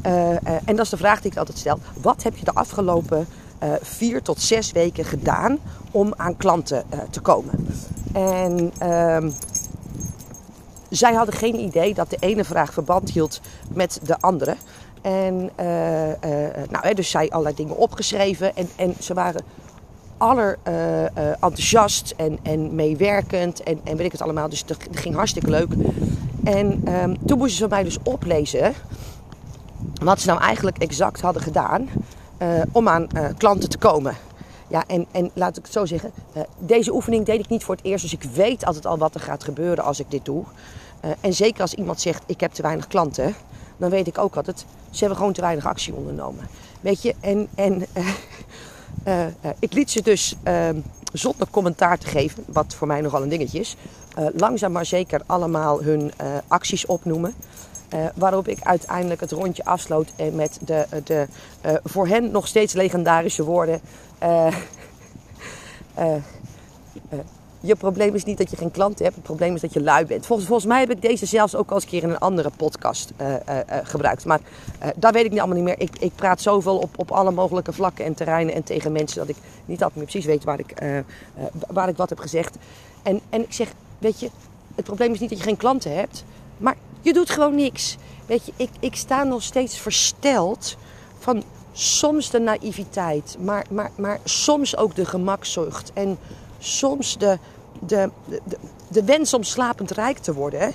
Uh, 0.06 0.31
uh, 0.31 0.37
en 0.64 0.76
dat 0.76 0.84
is 0.84 0.90
de 0.90 0.96
vraag 0.96 1.20
die 1.20 1.31
ik 1.31 1.38
altijd 1.38 1.58
stel. 1.58 1.78
Wat 2.00 2.22
heb 2.22 2.37
je 2.37 2.44
de 2.44 2.55
afgelopen 2.55 3.26
uh, 3.62 3.72
vier 3.82 4.22
tot 4.22 4.40
zes 4.40 4.72
weken 4.72 5.05
gedaan 5.05 5.58
om 5.90 6.12
aan 6.16 6.37
klanten 6.37 6.84
te 7.10 7.20
komen? 7.20 7.69
En 8.12 8.72
ehm, 8.78 9.31
zij 10.88 11.14
hadden 11.14 11.34
geen 11.34 11.58
idee 11.58 11.94
dat 11.94 12.10
de 12.10 12.16
ene 12.20 12.44
vraag 12.44 12.72
verband 12.72 13.10
hield 13.10 13.40
met 13.72 14.00
de 14.02 14.20
andere. 14.20 14.56
En 15.02 15.50
nou, 16.70 16.94
dus 16.94 17.10
zij 17.10 17.31
allerlei 17.31 17.55
dingen 17.55 17.76
opgeschreven. 17.76 18.56
En, 18.56 18.69
en 18.76 18.94
ze 19.00 19.15
waren 19.15 19.43
aller 20.19 20.58
uh, 20.69 20.75
uh, 20.75 21.06
enthousiast 21.31 22.15
en, 22.17 22.39
en 22.43 22.75
meewerkend 22.75 23.63
en, 23.63 23.81
en 23.84 23.96
weet 23.96 24.06
ik 24.06 24.13
het 24.13 24.22
allemaal. 24.22 24.48
Dus 24.48 24.65
dat 24.65 24.77
ging 24.91 25.15
hartstikke 25.15 25.51
leuk. 25.51 25.69
En 26.44 26.94
um, 26.94 27.27
toen 27.27 27.39
moesten 27.39 27.58
ze 27.58 27.69
mij 27.69 27.82
dus 27.84 27.98
oplezen 28.03 28.75
wat 30.03 30.20
ze 30.20 30.27
nou 30.27 30.41
eigenlijk 30.41 30.79
exact 30.79 31.20
hadden 31.20 31.43
gedaan 31.43 31.89
uh, 32.43 32.48
om 32.72 32.89
aan 32.89 33.08
klanten 33.37 33.69
te 33.69 33.79
komen. 33.79 34.17
Ja, 34.69 34.84
en, 34.87 35.06
en 35.10 35.31
laat 35.34 35.56
ik 35.56 35.63
het 35.63 35.72
zo 35.72 35.87
zeggen, 35.87 36.13
deze 36.58 36.94
oefening 36.94 37.25
deed 37.25 37.41
ik 37.41 37.48
niet 37.48 37.65
voor 37.65 37.75
het 37.75 37.84
eerst, 37.84 38.03
dus 38.03 38.13
ik 38.13 38.22
weet 38.22 38.65
altijd 38.65 38.87
al 38.87 38.98
wat 38.98 39.15
er 39.15 39.20
gaat 39.20 39.44
gebeuren 39.44 39.84
als 39.84 40.01
ik 40.01 40.10
dit 40.10 40.25
doe. 40.25 40.44
en 41.20 41.34
zeker 41.34 41.60
als 41.60 41.75
iemand 41.75 42.01
zegt, 42.01 42.22
ik 42.27 42.41
heb 42.41 42.53
te 42.53 42.63
weinig 42.63 42.87
klanten, 42.87 43.34
dan 43.77 43.91
weet 43.91 44.06
ik 44.06 44.19
ook 44.19 44.37
altijd, 44.37 44.65
ze 44.91 44.98
hebben 44.98 45.17
gewoon 45.17 45.32
te 45.32 45.41
weinig 45.41 45.67
actie 45.67 45.94
ondernomen. 45.94 46.48
Weet 46.81 47.03
je, 47.03 47.15
en, 47.20 47.48
en 47.55 47.87
uh, 49.04 49.20
uh, 49.20 49.26
ik 49.58 49.72
liet 49.72 49.90
ze 49.90 50.02
dus 50.02 50.34
uh, 50.44 50.68
zonder 51.12 51.46
commentaar 51.50 51.98
te 51.98 52.06
geven, 52.06 52.44
wat 52.46 52.74
voor 52.74 52.86
mij 52.86 53.00
nogal 53.00 53.22
een 53.22 53.28
dingetje 53.28 53.58
is, 53.58 53.76
langzaam 54.34 54.72
maar 54.72 54.86
zeker 54.86 55.20
allemaal 55.26 55.82
hun 55.82 56.12
acties 56.48 56.86
opnoemen. 56.86 57.34
waarop 58.14 58.48
ik 58.48 58.58
uiteindelijk 58.62 59.20
het 59.20 59.32
rondje 59.32 59.64
afsloot 59.64 60.12
met 60.32 60.58
de, 60.60 60.86
de 61.04 61.26
voor 61.84 62.06
hen 62.06 62.30
nog 62.30 62.46
steeds 62.46 62.74
legendarische 62.74 63.44
woorden. 63.44 63.80
je 67.60 67.77
probleem 67.77 68.15
is 68.15 68.24
niet 68.24 68.38
dat 68.38 68.50
je 68.50 68.56
geen 68.56 68.70
klanten 68.70 69.05
hebt, 69.05 69.17
het 69.17 69.24
probleem 69.24 69.55
is 69.55 69.60
dat 69.60 69.72
je 69.72 69.82
lui 69.82 70.06
bent. 70.06 70.27
Volgens, 70.27 70.48
volgens 70.48 70.69
mij 70.69 70.81
heb 70.81 70.91
ik 70.91 71.03
deze 71.03 71.27
zelfs 71.27 71.55
ook 71.55 71.69
al 71.69 71.74
eens 71.74 71.84
een 71.84 71.91
keer 71.91 72.03
in 72.03 72.10
een 72.10 72.19
andere 72.19 72.50
podcast 72.56 73.12
uh, 73.20 73.29
uh, 73.29 73.36
uh, 73.56 73.77
gebruikt. 73.82 74.24
Maar 74.24 74.41
dat 74.96 75.12
weet 75.12 75.24
ik 75.24 75.31
niet 75.31 75.38
allemaal 75.38 75.56
niet 75.56 75.67
meer. 75.67 75.81
Ik, 75.81 75.98
ik 75.98 76.12
praat 76.15 76.41
zoveel 76.41 76.79
op, 76.79 76.98
op 76.98 77.10
alle 77.10 77.31
mogelijke 77.31 77.72
vlakken 77.72 78.05
en 78.05 78.15
terreinen 78.15 78.55
en 78.55 78.62
tegen 78.62 78.93
mensen 78.93 79.19
dat 79.19 79.29
ik 79.29 79.36
niet 79.65 79.82
altijd 79.82 79.94
meer 79.94 80.05
precies 80.05 80.27
weet 80.27 80.44
waar 80.44 80.58
ik, 80.58 80.74
waar 81.69 81.88
ik 81.88 81.96
wat 81.96 82.08
heb 82.08 82.19
gezegd. 82.19 82.56
En, 83.03 83.20
en 83.29 83.41
ik 83.41 83.53
zeg, 83.53 83.72
weet 83.98 84.20
je, 84.20 84.31
het 84.74 84.84
probleem 84.84 85.12
is 85.12 85.20
niet 85.20 85.31
dat 85.31 85.38
je 85.38 85.44
geen 85.44 85.56
klanten 85.56 85.96
hebt, 85.96 86.24
maar 86.56 86.77
je 87.00 87.12
doet 87.12 87.31
gewoon 87.31 87.55
niks. 87.55 87.96
Weet 88.27 88.46
je, 88.46 88.53
ik, 88.56 88.70
ik 88.81 88.96
sta 88.96 89.22
nog 89.24 89.43
steeds 89.43 89.79
versteld 89.79 90.77
van 91.19 91.43
soms 91.72 92.31
de 92.31 92.41
naïviteit, 92.41 93.36
maar, 93.41 93.67
maar, 93.70 93.91
maar 93.96 94.20
soms 94.24 94.77
ook 94.77 94.94
de 94.94 95.05
gemakzucht. 95.05 95.91
En 95.93 96.19
soms 96.58 97.19
de, 97.19 97.38
de, 97.86 98.10
de, 98.24 98.58
de 98.88 99.05
wens 99.05 99.34
om 99.34 99.43
slapend 99.43 99.91
rijk 99.91 100.19
te 100.19 100.34
worden. 100.34 100.72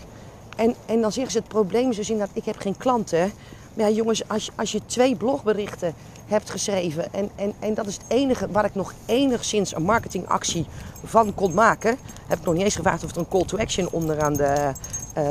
En, 0.55 0.75
en 0.85 1.01
dan 1.01 1.11
zeggen 1.11 1.31
ze 1.31 1.37
het 1.37 1.47
probleem 1.47 1.89
is 1.89 1.95
dus 1.95 2.09
inderdaad, 2.09 2.35
ik 2.35 2.45
heb 2.45 2.57
geen 2.57 2.77
klanten. 2.77 3.31
Maar 3.73 3.89
ja 3.89 3.95
jongens, 3.95 4.27
als, 4.27 4.51
als 4.55 4.71
je 4.71 4.81
twee 4.85 5.15
blogberichten 5.15 5.93
hebt 6.27 6.49
geschreven. 6.49 7.13
En, 7.13 7.29
en, 7.35 7.53
en 7.59 7.73
dat 7.73 7.87
is 7.87 7.93
het 7.93 8.03
enige 8.07 8.47
waar 8.51 8.65
ik 8.65 8.75
nog 8.75 8.93
enigszins 9.05 9.75
een 9.75 9.83
marketingactie 9.83 10.65
van 11.03 11.33
kon 11.33 11.53
maken. 11.53 11.97
Heb 12.27 12.39
ik 12.39 12.45
nog 12.45 12.53
niet 12.53 12.63
eens 12.63 12.75
gevraagd 12.75 13.03
of 13.03 13.11
er 13.11 13.17
een 13.17 13.27
call 13.27 13.45
to 13.45 13.57
action 13.57 13.89
onderaan 13.91 14.33
de, 14.33 14.71
uh, 15.17 15.23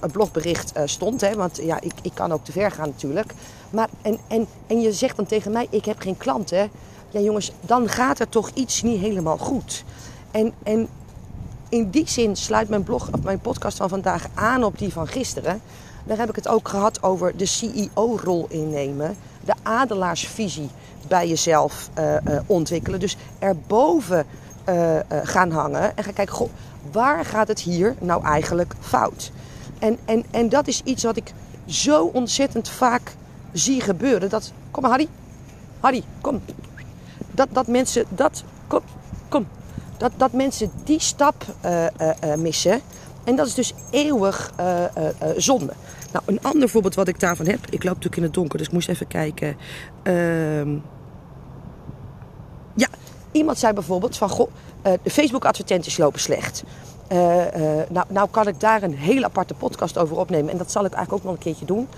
het 0.00 0.12
blogbericht 0.12 0.72
uh, 0.76 0.82
stond. 0.84 1.20
Hè? 1.20 1.34
Want 1.34 1.56
ja, 1.62 1.80
ik, 1.80 1.92
ik 2.02 2.14
kan 2.14 2.32
ook 2.32 2.44
te 2.44 2.52
ver 2.52 2.70
gaan 2.70 2.88
natuurlijk. 2.88 3.34
Maar, 3.70 3.88
en, 4.02 4.18
en, 4.28 4.46
en 4.66 4.80
je 4.80 4.92
zegt 4.92 5.16
dan 5.16 5.26
tegen 5.26 5.52
mij, 5.52 5.66
ik 5.70 5.84
heb 5.84 6.00
geen 6.00 6.16
klanten. 6.16 6.70
Ja 7.10 7.20
jongens, 7.20 7.52
dan 7.60 7.88
gaat 7.88 8.18
er 8.18 8.28
toch 8.28 8.50
iets 8.54 8.82
niet 8.82 9.00
helemaal 9.00 9.38
goed. 9.38 9.84
En, 10.30 10.52
en 10.62 10.88
in 11.68 11.90
die 11.90 12.08
zin 12.08 12.36
sluit 12.36 12.68
mijn, 12.68 12.82
blog, 12.82 13.08
of 13.12 13.22
mijn 13.22 13.40
podcast 13.40 13.76
van 13.76 13.88
vandaag 13.88 14.26
aan 14.34 14.64
op 14.64 14.78
die 14.78 14.92
van 14.92 15.06
gisteren. 15.06 15.60
Daar 16.04 16.18
heb 16.18 16.28
ik 16.28 16.36
het 16.36 16.48
ook 16.48 16.68
gehad 16.68 17.02
over 17.02 17.36
de 17.36 17.46
CEO-rol 17.46 18.46
innemen. 18.48 19.16
De 19.44 19.54
adelaarsvisie 19.62 20.70
bij 21.08 21.28
jezelf 21.28 21.90
uh, 21.98 22.14
uh, 22.14 22.40
ontwikkelen. 22.46 23.00
Dus 23.00 23.16
erboven 23.38 24.26
uh, 24.68 24.96
gaan 25.22 25.50
hangen 25.50 25.96
en 25.96 26.04
gaan 26.04 26.12
kijken, 26.12 26.34
goh, 26.34 26.50
waar 26.92 27.24
gaat 27.24 27.48
het 27.48 27.60
hier 27.60 27.94
nou 27.98 28.24
eigenlijk 28.24 28.74
fout? 28.80 29.30
En, 29.78 29.98
en, 30.04 30.24
en 30.30 30.48
dat 30.48 30.66
is 30.66 30.82
iets 30.84 31.02
wat 31.02 31.16
ik 31.16 31.32
zo 31.66 32.04
ontzettend 32.04 32.68
vaak 32.68 33.14
zie 33.52 33.80
gebeuren. 33.80 34.28
Dat, 34.28 34.52
kom 34.70 34.82
maar 34.82 34.90
Harry, 34.90 35.08
Harry, 35.80 36.02
kom. 36.20 36.40
Dat, 37.38 37.48
dat 37.52 37.66
mensen, 37.66 38.04
dat, 38.08 38.44
kom, 38.66 38.80
kom. 39.28 39.46
Dat, 39.96 40.12
dat 40.16 40.32
mensen 40.32 40.70
die 40.84 41.00
stap 41.00 41.44
missen. 42.36 42.80
En 43.24 43.36
dat 43.36 43.46
is 43.46 43.54
dus 43.54 43.74
eeuwig 43.90 44.52
zonde. 45.36 45.72
Nou, 46.12 46.24
een 46.26 46.42
ander 46.42 46.68
voorbeeld 46.68 46.94
wat 46.94 47.08
ik 47.08 47.20
daarvan 47.20 47.46
heb. 47.46 47.58
Ik 47.64 47.84
loop 47.84 47.94
natuurlijk 47.94 48.16
in 48.16 48.22
het 48.22 48.34
donker, 48.34 48.58
dus 48.58 48.66
ik 48.66 48.72
moest 48.72 48.88
even 48.88 49.06
kijken. 49.06 49.56
Uh, 50.02 50.64
ja, 52.74 52.88
iemand 53.32 53.58
zei 53.58 53.72
bijvoorbeeld 53.72 54.16
van... 54.16 54.28
Goh, 54.28 54.50
de 54.82 55.10
Facebook-advertenties 55.10 55.96
lopen 55.96 56.20
slecht. 56.20 56.64
Nou, 57.88 58.04
nou 58.08 58.28
kan 58.30 58.48
ik 58.48 58.60
daar 58.60 58.82
een 58.82 58.94
heel 58.94 59.24
aparte 59.24 59.54
podcast 59.54 59.98
over 59.98 60.16
opnemen. 60.16 60.50
En 60.50 60.58
dat 60.58 60.70
zal 60.70 60.84
ik 60.84 60.92
eigenlijk 60.92 61.24
ook 61.24 61.30
nog 61.30 61.38
een 61.38 61.44
keertje 61.44 61.66
doen. 61.66 61.88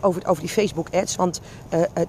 Over, 0.00 0.26
over 0.26 0.40
die 0.40 0.48
Facebook-ads. 0.48 1.16
Want 1.16 1.40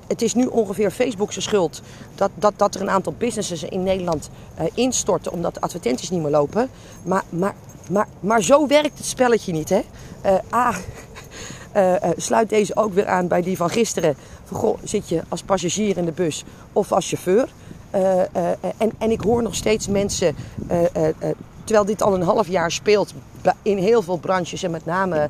het 0.07 0.21
is 0.21 0.33
nu 0.33 0.45
ongeveer 0.45 0.91
Facebook's 0.91 1.43
schuld... 1.43 1.81
Dat, 2.15 2.31
dat, 2.35 2.53
dat 2.55 2.75
er 2.75 2.81
een 2.81 2.89
aantal 2.89 3.13
businesses 3.17 3.63
in 3.63 3.83
Nederland 3.83 4.29
instorten... 4.73 5.31
omdat 5.31 5.53
de 5.53 5.61
advertenties 5.61 6.09
niet 6.09 6.21
meer 6.21 6.31
lopen. 6.31 6.69
Maar, 7.03 7.23
maar 7.29 7.53
maar, 7.89 8.07
maar 8.19 8.43
zo 8.43 8.67
werkt 8.67 8.97
het 8.97 9.07
spelletje 9.07 9.51
niet. 9.51 9.69
Hè? 9.69 9.81
A, 10.53 10.73
sluit 12.17 12.49
deze 12.49 12.75
ook 12.75 12.93
weer 12.93 13.07
aan 13.07 13.27
bij 13.27 13.41
die 13.41 13.57
van 13.57 13.69
gisteren. 13.69 14.15
Goh, 14.51 14.77
zit 14.83 15.09
je 15.09 15.21
als 15.29 15.41
passagier 15.41 15.97
in 15.97 16.05
de 16.05 16.11
bus 16.11 16.43
of 16.73 16.91
als 16.91 17.07
chauffeur? 17.07 17.49
en, 18.77 18.91
en 18.97 19.11
ik 19.11 19.21
hoor 19.21 19.43
nog 19.43 19.55
steeds 19.55 19.87
mensen, 19.87 20.35
terwijl 21.63 21.85
dit 21.85 22.01
al 22.01 22.13
een 22.13 22.21
half 22.21 22.47
jaar 22.47 22.71
speelt 22.71 23.13
in 23.61 23.77
heel 23.77 24.01
veel 24.01 24.17
branches 24.17 24.63
en 24.63 24.71
met 24.71 24.85
name 24.85 25.29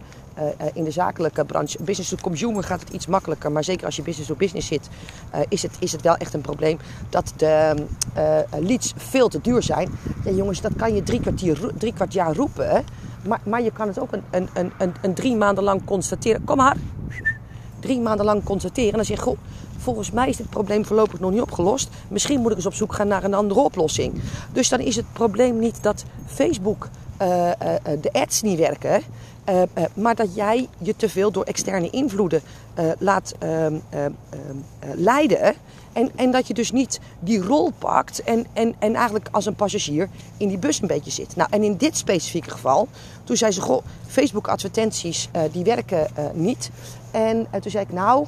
in 0.74 0.84
de 0.84 0.92
zakelijke 0.92 1.46
branche. 1.46 1.84
Business 1.84 2.10
to 2.10 2.18
consumer 2.22 2.64
gaat 2.64 2.80
het 2.80 2.90
iets 2.90 3.08
makkelijker. 3.08 3.52
Maar 3.52 3.64
zeker 3.64 3.86
als 3.86 3.96
je 3.96 4.02
business 4.02 4.30
to 4.30 4.36
business 4.36 4.68
zit, 4.68 4.90
uh, 5.36 5.42
is, 5.50 5.62
het, 5.62 5.72
is 5.80 5.92
het 5.92 6.02
wel 6.02 6.16
echt 6.16 6.34
een 6.34 6.42
probleem 6.42 6.78
dat 7.10 7.34
de 7.38 7.76
leads 8.60 8.94
veel 8.98 9.28
te 9.28 9.42
duur 9.42 9.64
zijn. 9.64 9.90
Ja, 10.26 10.32
jongens, 10.32 10.62
dat 10.62 10.76
kan 10.76 10.96
je 10.96 11.04
drie, 11.04 11.20
kwartier, 11.20 11.72
drie 11.78 11.94
kwart 11.94 12.14
jaar 12.14 12.36
roepen. 12.36 12.84
Maar, 13.28 13.40
maar 13.44 13.62
je 13.62 13.72
kan 13.72 13.88
het 13.88 14.00
ook 14.00 14.12
een, 14.12 14.24
een, 14.32 14.50
een, 14.78 14.94
een, 15.02 15.14
drie 15.14 15.36
maanden 15.36 15.64
lang 15.64 15.86
constateren. 15.86 16.44
Kom 16.44 16.58
maar. 16.58 16.78
Drie 17.80 18.00
maanden 18.00 18.26
lang 18.26 18.44
constateren. 18.44 18.92
En 18.92 18.96
dan 18.96 19.06
zeg 19.06 19.18
je, 19.18 19.24
goh, 19.24 19.38
volgens 19.78 20.12
mij 20.12 20.30
is 20.30 20.38
dit 20.38 20.50
probleem 20.50 20.86
voorlopig 20.86 21.20
nog 21.20 21.32
niet 21.32 21.42
opgelost. 21.42 21.90
Misschien 22.08 22.40
moet 22.40 22.52
ik 22.52 22.58
eens 22.58 22.66
op 22.66 22.74
zoek 22.74 22.94
gaan 22.94 23.08
naar 23.08 23.24
een 23.24 23.34
andere 23.34 23.60
oplossing. 23.60 24.22
Dus 24.52 24.70
dan 24.70 24.80
is 24.80 24.96
het 24.96 25.14
probleem 25.14 25.60
niet 25.60 25.84
dat 25.84 26.04
Facebook 26.26 26.88
de 28.02 28.10
ads 28.12 28.42
niet 28.42 28.60
werken. 28.60 29.02
Uh, 29.50 29.62
maar 29.94 30.16
dat 30.16 30.36
jij 30.36 30.68
je 30.78 30.96
te 30.96 31.10
veel 31.10 31.32
door 31.32 31.44
externe 31.44 31.90
invloeden 31.90 32.42
laat 33.00 33.34
ehm, 33.40 33.76
ehm, 33.90 34.12
leiden. 34.96 35.54
En, 35.94 36.12
en 36.16 36.32
dat 36.32 36.48
je 36.48 36.54
dus 36.54 36.72
niet 36.72 37.00
die 37.20 37.42
rol 37.42 37.72
pakt 37.78 38.24
en, 38.24 38.46
en, 38.54 38.76
en 38.80 38.96
eigenlijk 38.96 39.28
als 39.32 39.46
een 39.46 39.56
passagier 39.56 40.10
in 40.38 40.48
die 40.48 40.58
bus 40.58 40.82
een 40.82 40.88
beetje 40.88 41.12
zit. 41.12 41.36
Nou, 41.36 41.50
en 41.52 41.64
in 41.64 41.78
dit 41.78 41.98
specifieke 41.98 42.50
geval, 42.50 42.88
toen 43.24 43.38
zei 43.38 43.52
ze, 43.52 43.62
goh, 43.62 43.84
Facebook 44.08 44.48
advertenties 44.48 45.30
die 45.52 45.64
werken 45.64 46.08
niet. 46.34 46.70
En 47.12 47.48
toen 47.62 47.72
zei 47.72 47.84
ik, 47.84 47.94
nou, 47.94 48.26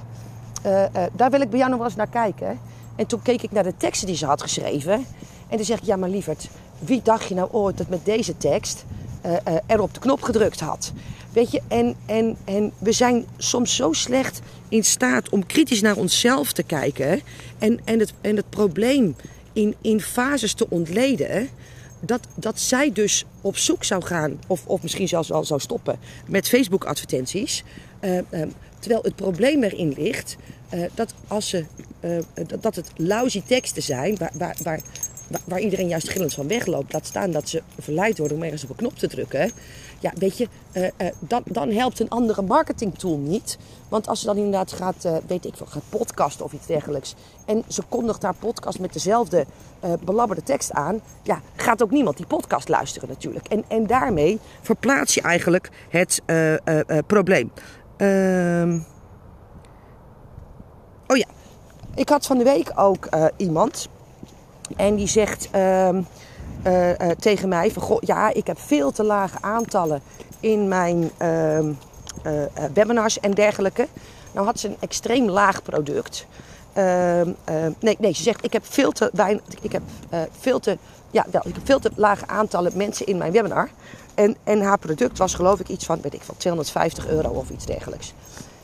daar 1.13 1.29
wil 1.29 1.41
ik 1.41 1.49
bij 1.49 1.59
jou 1.59 1.69
nog 1.69 1.79
wel 1.79 1.87
eens 1.87 1.97
naar 1.97 2.07
kijken. 2.07 2.59
En 2.95 3.07
toen 3.07 3.21
keek 3.21 3.41
ik 3.41 3.51
naar 3.51 3.63
de 3.63 3.77
teksten 3.77 4.07
die 4.07 4.15
ze 4.15 4.25
had 4.25 4.41
geschreven. 4.41 5.05
En 5.47 5.57
toen 5.57 5.65
zeg 5.65 5.77
ik, 5.77 5.85
ja 5.85 5.95
maar 5.95 6.09
lieverd, 6.09 6.49
wie 6.79 7.01
dacht 7.03 7.27
je 7.27 7.35
nou 7.35 7.51
ooit 7.51 7.77
dat 7.77 7.89
met 7.89 8.05
deze 8.05 8.37
tekst 8.37 8.85
uh, 9.25 9.31
uh, 9.31 9.55
er 9.65 9.81
op 9.81 9.93
de 9.93 9.99
knop 9.99 10.21
gedrukt 10.21 10.59
had? 10.59 10.91
Weet 11.33 11.51
je, 11.51 11.61
en, 11.67 11.95
en, 12.05 12.37
en 12.45 12.71
we 12.77 12.91
zijn 12.91 13.25
soms 13.37 13.75
zo 13.75 13.93
slecht 13.93 14.41
in 14.69 14.83
staat 14.83 15.29
om 15.29 15.45
kritisch 15.45 15.81
naar 15.81 15.97
onszelf 15.97 16.51
te 16.51 16.63
kijken 16.63 17.21
en, 17.59 17.79
en, 17.83 17.99
het, 17.99 18.13
en 18.21 18.35
het 18.35 18.49
probleem 18.49 19.15
in, 19.53 19.75
in 19.81 20.01
fases 20.01 20.53
te 20.53 20.69
ontleden. 20.69 21.49
Dat, 21.99 22.27
dat 22.35 22.59
zij 22.59 22.91
dus 22.91 23.25
op 23.41 23.57
zoek 23.57 23.83
zou 23.83 24.03
gaan, 24.03 24.39
of, 24.47 24.65
of 24.65 24.81
misschien 24.81 25.07
zelfs 25.07 25.29
wel 25.29 25.43
zou 25.43 25.59
stoppen 25.59 25.99
met 26.27 26.47
Facebook-advertenties. 26.47 27.63
Uh, 28.01 28.19
terwijl 28.79 29.03
het 29.03 29.15
probleem 29.15 29.63
erin 29.63 29.93
ligt 29.97 30.37
dat, 30.93 31.13
als 31.27 31.49
ze, 31.49 31.65
dat 32.61 32.75
het 32.75 32.87
lousy 32.95 33.41
teksten 33.45 33.83
zijn, 33.83 34.17
waar, 34.37 34.55
waar 34.63 34.79
waar 35.45 35.59
iedereen 35.59 35.87
juist 35.87 36.09
gillend 36.09 36.33
van 36.33 36.47
wegloopt. 36.47 36.93
Laat 36.93 37.05
staan 37.05 37.31
dat 37.31 37.49
ze 37.49 37.61
verleid 37.79 38.17
worden 38.17 38.37
om 38.37 38.43
ergens 38.43 38.63
op 38.63 38.69
een 38.69 38.75
knop 38.75 38.97
te 38.97 39.07
drukken. 39.07 39.51
Ja, 39.99 40.11
weet 40.15 40.37
je, 40.37 40.47
uh, 40.73 40.83
uh, 40.83 40.89
dan, 41.19 41.41
dan 41.45 41.71
helpt 41.71 41.99
een 41.99 42.09
andere 42.09 42.41
marketingtool 42.41 43.17
niet. 43.17 43.57
Want 43.89 44.07
als 44.07 44.19
ze 44.19 44.25
dan 44.25 44.37
inderdaad 44.37 44.71
gaat, 44.71 45.05
uh, 45.05 45.17
weet 45.27 45.45
ik 45.45 45.55
veel, 45.55 45.65
gaat 45.65 45.89
podcasten 45.89 46.45
of 46.45 46.53
iets 46.53 46.67
dergelijks. 46.67 47.15
En 47.45 47.63
ze 47.67 47.81
kondigt 47.89 48.21
haar 48.21 48.35
podcast 48.39 48.79
met 48.79 48.93
dezelfde 48.93 49.45
belabberde 50.05 50.43
tekst 50.43 50.71
aan. 50.71 51.01
Ja, 51.23 51.41
gaat 51.55 51.83
ook 51.83 51.91
niemand 51.91 52.17
die 52.17 52.25
podcast 52.25 52.69
luisteren 52.69 53.09
natuurlijk. 53.09 53.47
En, 53.47 53.63
en 53.67 53.87
daarmee 53.87 54.39
verplaats 54.61 55.13
je 55.13 55.21
eigenlijk 55.21 55.69
het 55.89 56.21
probleem. 57.07 57.51
Ehm, 57.97 58.79
oh 61.07 61.17
ja, 61.17 61.27
ik 61.95 62.09
had 62.09 62.25
van 62.25 62.37
de 62.37 62.43
week 62.43 62.71
ook 62.75 63.09
iemand 63.37 63.89
en 64.77 64.95
die 64.95 65.07
zegt 65.07 65.49
uh, 65.55 65.89
uh, 66.67 66.89
uh, 66.89 67.09
tegen 67.19 67.49
mij: 67.49 67.71
van, 67.71 67.81
goh, 67.81 68.01
Ja, 68.01 68.33
ik 68.33 68.47
heb 68.47 68.59
veel 68.59 68.91
te 68.91 69.03
lage 69.03 69.37
aantallen 69.41 70.01
in 70.39 70.67
mijn 70.67 71.11
ehm, 71.17 71.71
eh, 72.23 72.43
eh, 72.43 72.49
webinars 72.73 73.19
en 73.19 73.31
dergelijke. 73.31 73.87
Nou 74.31 74.45
had 74.45 74.59
ze 74.59 74.67
een 74.67 74.77
extreem 74.79 75.29
laag 75.29 75.63
product. 75.63 76.25
Ehm, 76.73 77.31
nee, 77.79 77.97
nee, 77.99 78.13
ze 78.13 78.23
zegt: 78.23 78.45
Ik 78.45 78.53
heb 78.53 78.65
veel 78.65 78.91
te 78.91 79.09
weinig. 79.13 79.43
Ik 79.61 79.71
heb 79.71 79.81
veel 80.39 80.59
te. 80.59 80.77
Ja, 81.11 81.25
wel, 81.31 81.41
ik 81.45 81.53
heb 81.53 81.65
veel 81.65 81.79
te 81.79 81.91
lage 81.95 82.27
aantallen 82.27 82.71
mensen 82.75 83.05
in 83.05 83.17
mijn 83.17 83.31
webinar. 83.31 83.69
En, 84.15 84.35
en 84.43 84.61
haar 84.61 84.77
product 84.77 85.17
was 85.17 85.33
geloof 85.33 85.59
ik 85.59 85.69
iets 85.69 85.85
van, 85.85 86.01
weet 86.01 86.13
ik 86.13 86.21
van 86.21 86.37
250 86.37 87.07
euro 87.07 87.29
of 87.29 87.49
iets 87.49 87.65
dergelijks. 87.65 88.13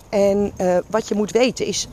En 0.09 0.53
wat 0.87 1.07
je 1.07 1.15
moet 1.15 1.31
weten 1.31 1.65
is, 1.65 1.87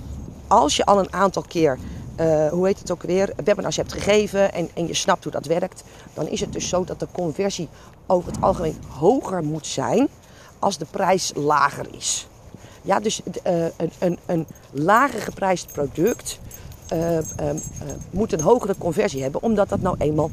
als 0.49 0.77
je 0.77 0.85
al 0.85 0.99
een 0.99 1.13
aantal 1.13 1.45
keer 1.49 1.79
uh, 2.21 2.49
hoe 2.49 2.67
heet 2.67 2.79
het 2.79 2.91
ook 2.91 3.03
weer, 3.03 3.33
webinars 3.45 3.77
hebt 3.77 3.93
gegeven 3.93 4.53
en, 4.53 4.69
en 4.75 4.87
je 4.87 4.95
snapt 4.95 5.23
hoe 5.23 5.33
dat 5.33 5.47
werkt, 5.47 5.85
dan 6.15 6.29
is 6.29 6.41
het 6.41 6.53
dus 6.53 6.69
zo 6.69 6.85
dat 6.85 7.01
de 7.01 7.09
conversie 7.13 7.69
over 8.07 8.33
het 8.33 8.43
algemeen 8.43 8.77
hoger 8.89 9.45
moet 9.45 9.67
zijn 9.67 10.09
als 10.59 10.79
de 10.79 10.87
prijs 10.91 11.33
lager 11.35 11.87
is. 11.91 12.27
Ja, 12.83 13.01
dus 13.01 13.21
uh, 13.47 13.65
een, 13.77 13.91
een, 13.99 14.19
een 14.27 14.47
lager 14.71 15.21
geprijsd 15.21 15.73
product 15.73 16.41
uh, 16.93 17.19
moet 18.11 18.33
een 18.33 18.41
hogere 18.41 18.75
conversie 18.79 19.23
hebben, 19.23 19.43
omdat 19.43 19.69
dat 19.69 19.81
nou 19.81 19.97
eenmaal 19.99 20.31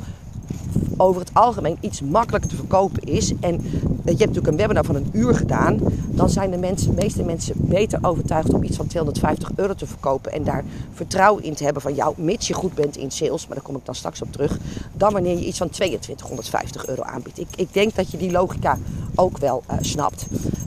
over 0.98 1.22
het 1.22 1.34
algemeen 1.34 1.77
iets 1.79 2.01
makkelijker 2.01 2.50
te 2.50 2.55
verkopen 2.55 3.03
is. 3.03 3.34
En 3.39 3.62
je 3.62 4.17
hebt 4.17 4.20
natuurlijk 4.20 4.48
een 4.48 4.55
webinar 4.55 4.86
van 4.86 4.96
een 4.96 5.10
uur 5.12 5.36
gedaan. 5.36 5.79
Dan 6.08 6.29
zijn 6.29 6.51
de, 6.51 6.58
mensen, 6.58 6.96
de 6.96 7.01
meeste 7.01 7.24
mensen 7.24 7.53
beter 7.58 8.00
overtuigd 8.01 8.53
om 8.53 8.63
iets 8.63 8.77
van 8.77 8.88
250 8.88 9.51
euro 9.55 9.74
te 9.74 9.88
verkopen. 9.88 10.31
En 10.31 10.43
daar 10.43 10.63
vertrouwen 10.93 11.43
in 11.43 11.53
te 11.53 11.63
hebben 11.63 11.81
van 11.81 11.93
jou, 11.93 12.13
mits 12.17 12.48
je 12.48 12.53
goed 12.53 12.74
bent 12.74 12.98
in 12.98 13.12
sales. 13.12 13.48
Maar 13.48 13.55
daar 13.55 13.65
kom 13.65 13.75
ik 13.75 13.86
dan 13.86 13.96
straks 13.96 14.22
op 14.22 14.31
terug. 14.31 14.58
Dan 14.93 15.13
wanneer 15.13 15.38
je 15.38 15.46
iets 15.46 15.58
van 15.58 15.70
2250 15.70 16.88
euro 16.88 17.01
aanbiedt. 17.01 17.39
Ik, 17.39 17.48
ik 17.55 17.74
denk 17.74 17.96
dat 17.96 18.12
je 18.12 18.17
die 18.17 18.31
logica 18.31 18.77
ook 19.15 19.38
wel 19.38 19.63
uh, 19.72 19.77
snapt. 19.79 20.25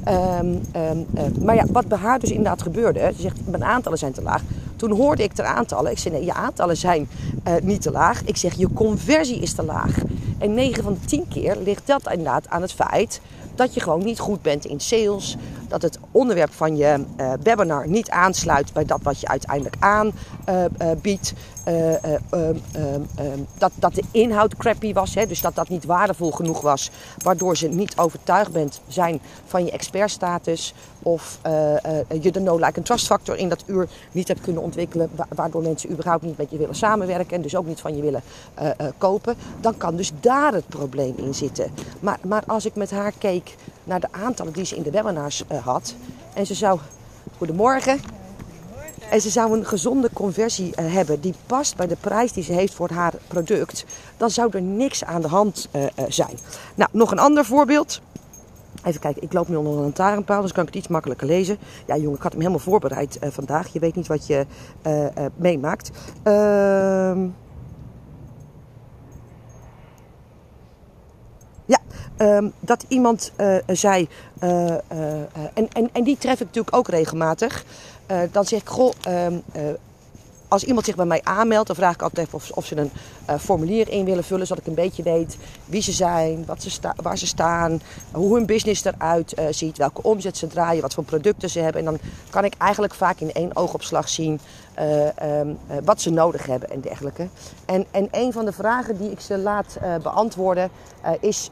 Um, 0.09 0.61
um, 0.77 1.07
uh, 1.15 1.23
maar 1.41 1.55
ja, 1.55 1.65
wat 1.73 1.89
bij 1.89 1.99
haar 1.99 2.19
dus 2.19 2.31
inderdaad 2.31 2.63
gebeurde. 2.63 3.13
Ze 3.17 3.23
zegt, 3.23 3.39
mijn 3.47 3.65
aantallen 3.65 3.99
zijn 3.99 4.13
te 4.13 4.23
laag. 4.23 4.43
Toen 4.77 4.91
hoorde 4.91 5.23
ik 5.23 5.37
de 5.37 5.43
aantallen. 5.43 5.91
Ik 5.91 5.99
zei, 5.99 6.15
nee, 6.15 6.25
je 6.25 6.35
aantallen 6.35 6.77
zijn 6.77 7.09
uh, 7.49 7.55
niet 7.63 7.83
te 7.83 7.91
laag. 7.91 8.23
Ik 8.25 8.37
zeg, 8.37 8.55
je 8.55 8.73
conversie 8.73 9.39
is 9.39 9.53
te 9.53 9.65
laag. 9.65 9.97
En 10.39 10.55
9 10.55 10.83
van 10.83 10.93
de 10.93 11.07
10 11.07 11.29
keer 11.29 11.57
ligt 11.65 11.87
dat 11.87 12.11
inderdaad 12.11 12.49
aan 12.49 12.63
het 12.63 12.73
feit 12.73 13.21
dat 13.55 13.75
je 13.75 13.81
gewoon 13.81 14.05
niet 14.05 14.19
goed 14.19 14.43
bent 14.43 14.65
in 14.65 14.81
sales. 14.81 15.37
Dat 15.69 15.83
het 15.83 15.99
onderwerp 16.11 16.53
van 16.53 16.77
je 16.77 17.05
uh, 17.17 17.33
webinar 17.43 17.89
niet 17.89 18.11
aansluit 18.11 18.73
bij 18.73 18.85
dat 18.85 19.01
wat 19.03 19.21
je 19.21 19.29
uiteindelijk 19.29 19.77
aanbiedt. 19.79 21.33
Uh, 21.69 21.93
uh, 21.93 22.49
dat, 23.59 23.73
dat 23.75 23.95
de 23.95 24.03
inhoud 24.11 24.57
crappy 24.57 24.93
was, 24.93 25.15
hè, 25.15 25.27
dus 25.27 25.41
dat 25.41 25.55
dat 25.55 25.69
niet 25.69 25.85
waardevol 25.85 26.31
genoeg 26.31 26.61
was, 26.61 26.91
waardoor 27.19 27.57
ze 27.57 27.69
niet 27.69 27.97
overtuigd 27.97 28.53
bent 28.53 28.81
zijn 28.89 29.21
van 29.47 29.65
je 29.65 29.71
expertstatus. 29.71 30.75
Of 31.03 31.39
je 32.21 32.31
de 32.33 32.41
no-like 32.41 32.73
en 32.73 32.83
trust 32.83 33.07
factor 33.07 33.37
in 33.37 33.49
dat 33.49 33.65
uur 33.67 33.89
niet 34.13 34.29
hebt 34.29 34.41
kunnen 34.41 34.63
ontwikkelen, 34.63 35.11
waardoor 35.29 35.63
mensen 35.63 35.91
überhaupt 35.91 36.23
niet 36.23 36.37
met 36.37 36.51
je 36.51 36.57
willen 36.57 36.75
samenwerken 36.75 37.37
en 37.37 37.43
dus 37.43 37.57
ook 37.57 37.67
niet 37.67 37.81
van 37.81 37.97
je 37.97 38.03
willen 38.03 38.23
kopen. 38.99 39.35
Dan 39.61 39.77
kan 39.77 39.97
dus 39.97 40.13
daar 40.21 40.53
het 40.53 40.69
probleem 40.69 41.15
in 41.17 41.35
zitten. 41.35 41.71
Maar, 42.01 42.19
maar 42.23 42.43
als 42.47 42.65
ik 42.65 42.75
met 42.75 42.91
haar 42.91 43.13
keek 43.19 43.44
naar 43.85 44.01
de 44.01 44.09
aantallen 44.11 44.53
die 44.53 44.65
ze 44.65 44.77
in 44.77 44.83
de 44.83 44.91
webinars 44.91 45.45
had 45.63 45.95
en 46.35 46.47
ze 46.47 46.55
zou. 46.55 46.79
Goedemorgen. 47.37 48.01
En 49.11 49.21
ze 49.21 49.31
zou 49.31 49.59
een 49.59 49.67
gezonde 49.67 50.11
conversie 50.13 50.73
uh, 50.81 50.93
hebben 50.93 51.21
die 51.21 51.35
past 51.47 51.77
bij 51.77 51.87
de 51.87 51.97
prijs 52.01 52.33
die 52.33 52.43
ze 52.43 52.53
heeft 52.53 52.75
voor 52.75 52.91
haar 52.91 53.13
product. 53.29 53.85
Dan 54.17 54.31
zou 54.31 54.51
er 54.53 54.63
niks 54.63 55.05
aan 55.05 55.23
de 55.23 55.29
hand 55.29 55.69
uh, 55.73 55.85
zijn. 56.09 56.39
Nou, 56.75 56.91
nog 56.93 57.11
een 57.11 57.19
ander 57.19 57.45
voorbeeld. 57.45 58.01
Even 58.85 59.01
kijken, 59.01 59.23
ik 59.23 59.33
loop 59.33 59.49
nu 59.49 59.57
onder 59.57 59.73
een 59.73 59.81
lantaarnpaal, 59.81 60.43
dus 60.43 60.53
kan 60.53 60.63
ik 60.63 60.69
het 60.69 60.79
iets 60.79 60.89
makkelijker 60.89 61.27
lezen. 61.27 61.59
Ja, 61.87 61.97
jongen, 61.97 62.17
ik 62.17 62.23
had 62.23 62.33
hem 62.33 62.41
helemaal 62.41 62.63
voorbereid 62.63 63.19
vandaag. 63.21 63.73
Je 63.73 63.79
weet 63.79 63.95
niet 63.95 64.07
wat 64.07 64.27
je 64.27 64.47
meemaakt. 65.37 65.91
Ehm 66.23 67.27
Ja, 71.67 71.79
um, 72.19 72.53
dat 72.61 72.85
iemand 72.89 73.33
uh, 73.37 73.57
zei, 73.67 74.09
uh, 74.43 74.51
uh, 74.51 74.77
en, 75.55 75.69
en, 75.73 75.89
en 75.93 76.05
die 76.05 76.19
tref 76.19 76.41
ik 76.41 76.47
natuurlijk 76.47 76.77
ook 76.77 76.89
regelmatig. 76.89 77.65
dan 78.33 78.45
zeg 78.45 78.61
ik, 78.61 78.69
goh, 78.69 78.93
um, 79.09 79.43
als 80.55 80.65
iemand 80.65 80.87
zich 80.87 80.95
bij 80.95 81.05
mij 81.05 81.21
aanmeldt, 81.23 81.67
dan 81.67 81.77
vraag 81.77 81.95
ik 81.95 82.03
altijd 82.03 82.27
even 82.27 82.55
of, 82.55 82.67
ze 82.67 82.77
een 82.77 82.91
uh, 83.31 83.39
formulier 83.39 83.89
in 83.89 84.05
willen 84.05 84.25
vullen, 84.25 84.47
zodat 84.47 84.63
ik 84.63 84.69
een 84.69 84.83
beetje 84.83 85.03
weet 85.03 85.37
wie 85.65 85.83
ze 85.83 85.93
zijn, 85.93 86.45
wat 86.47 86.63
ze 86.63 86.79
waar 87.03 87.19
ze 87.19 87.27
staan, 87.27 87.81
hoe 88.13 88.35
hun 88.35 88.47
business 88.47 88.85
eruit 88.85 89.39
uh, 89.39 89.45
ziet, 89.51 89.79
welke 89.79 90.03
omzet 90.03 90.37
ze 90.37 90.47
draaien, 90.47 90.83
wat 90.83 90.95
voor 90.95 91.05
producten 91.05 91.51
ze 91.51 91.61
hebben. 91.61 91.81
En 91.81 91.85
dan 91.85 91.99
kan 92.31 92.45
ik 92.45 92.55
eigenlijk 92.59 92.95
vaak 92.95 93.21
in 93.21 93.33
één 93.33 93.57
oogopslag 93.57 94.09
zien 94.09 94.41
uh, 94.79 95.41
um, 95.41 95.59
wat 95.85 96.01
ze 96.01 96.11
nodig 96.11 96.47
hebben 96.47 96.71
en 96.71 96.81
dergelijke. 96.81 97.29
En, 97.67 97.87
en 97.91 98.09
een 98.11 98.33
van 98.33 98.45
de 98.45 98.53
vragen 98.53 98.99
die 98.99 99.11
ik 99.11 99.21
ze 99.21 99.39
laat 99.39 99.79
beantwoorden 100.03 100.71
is: 101.21 101.51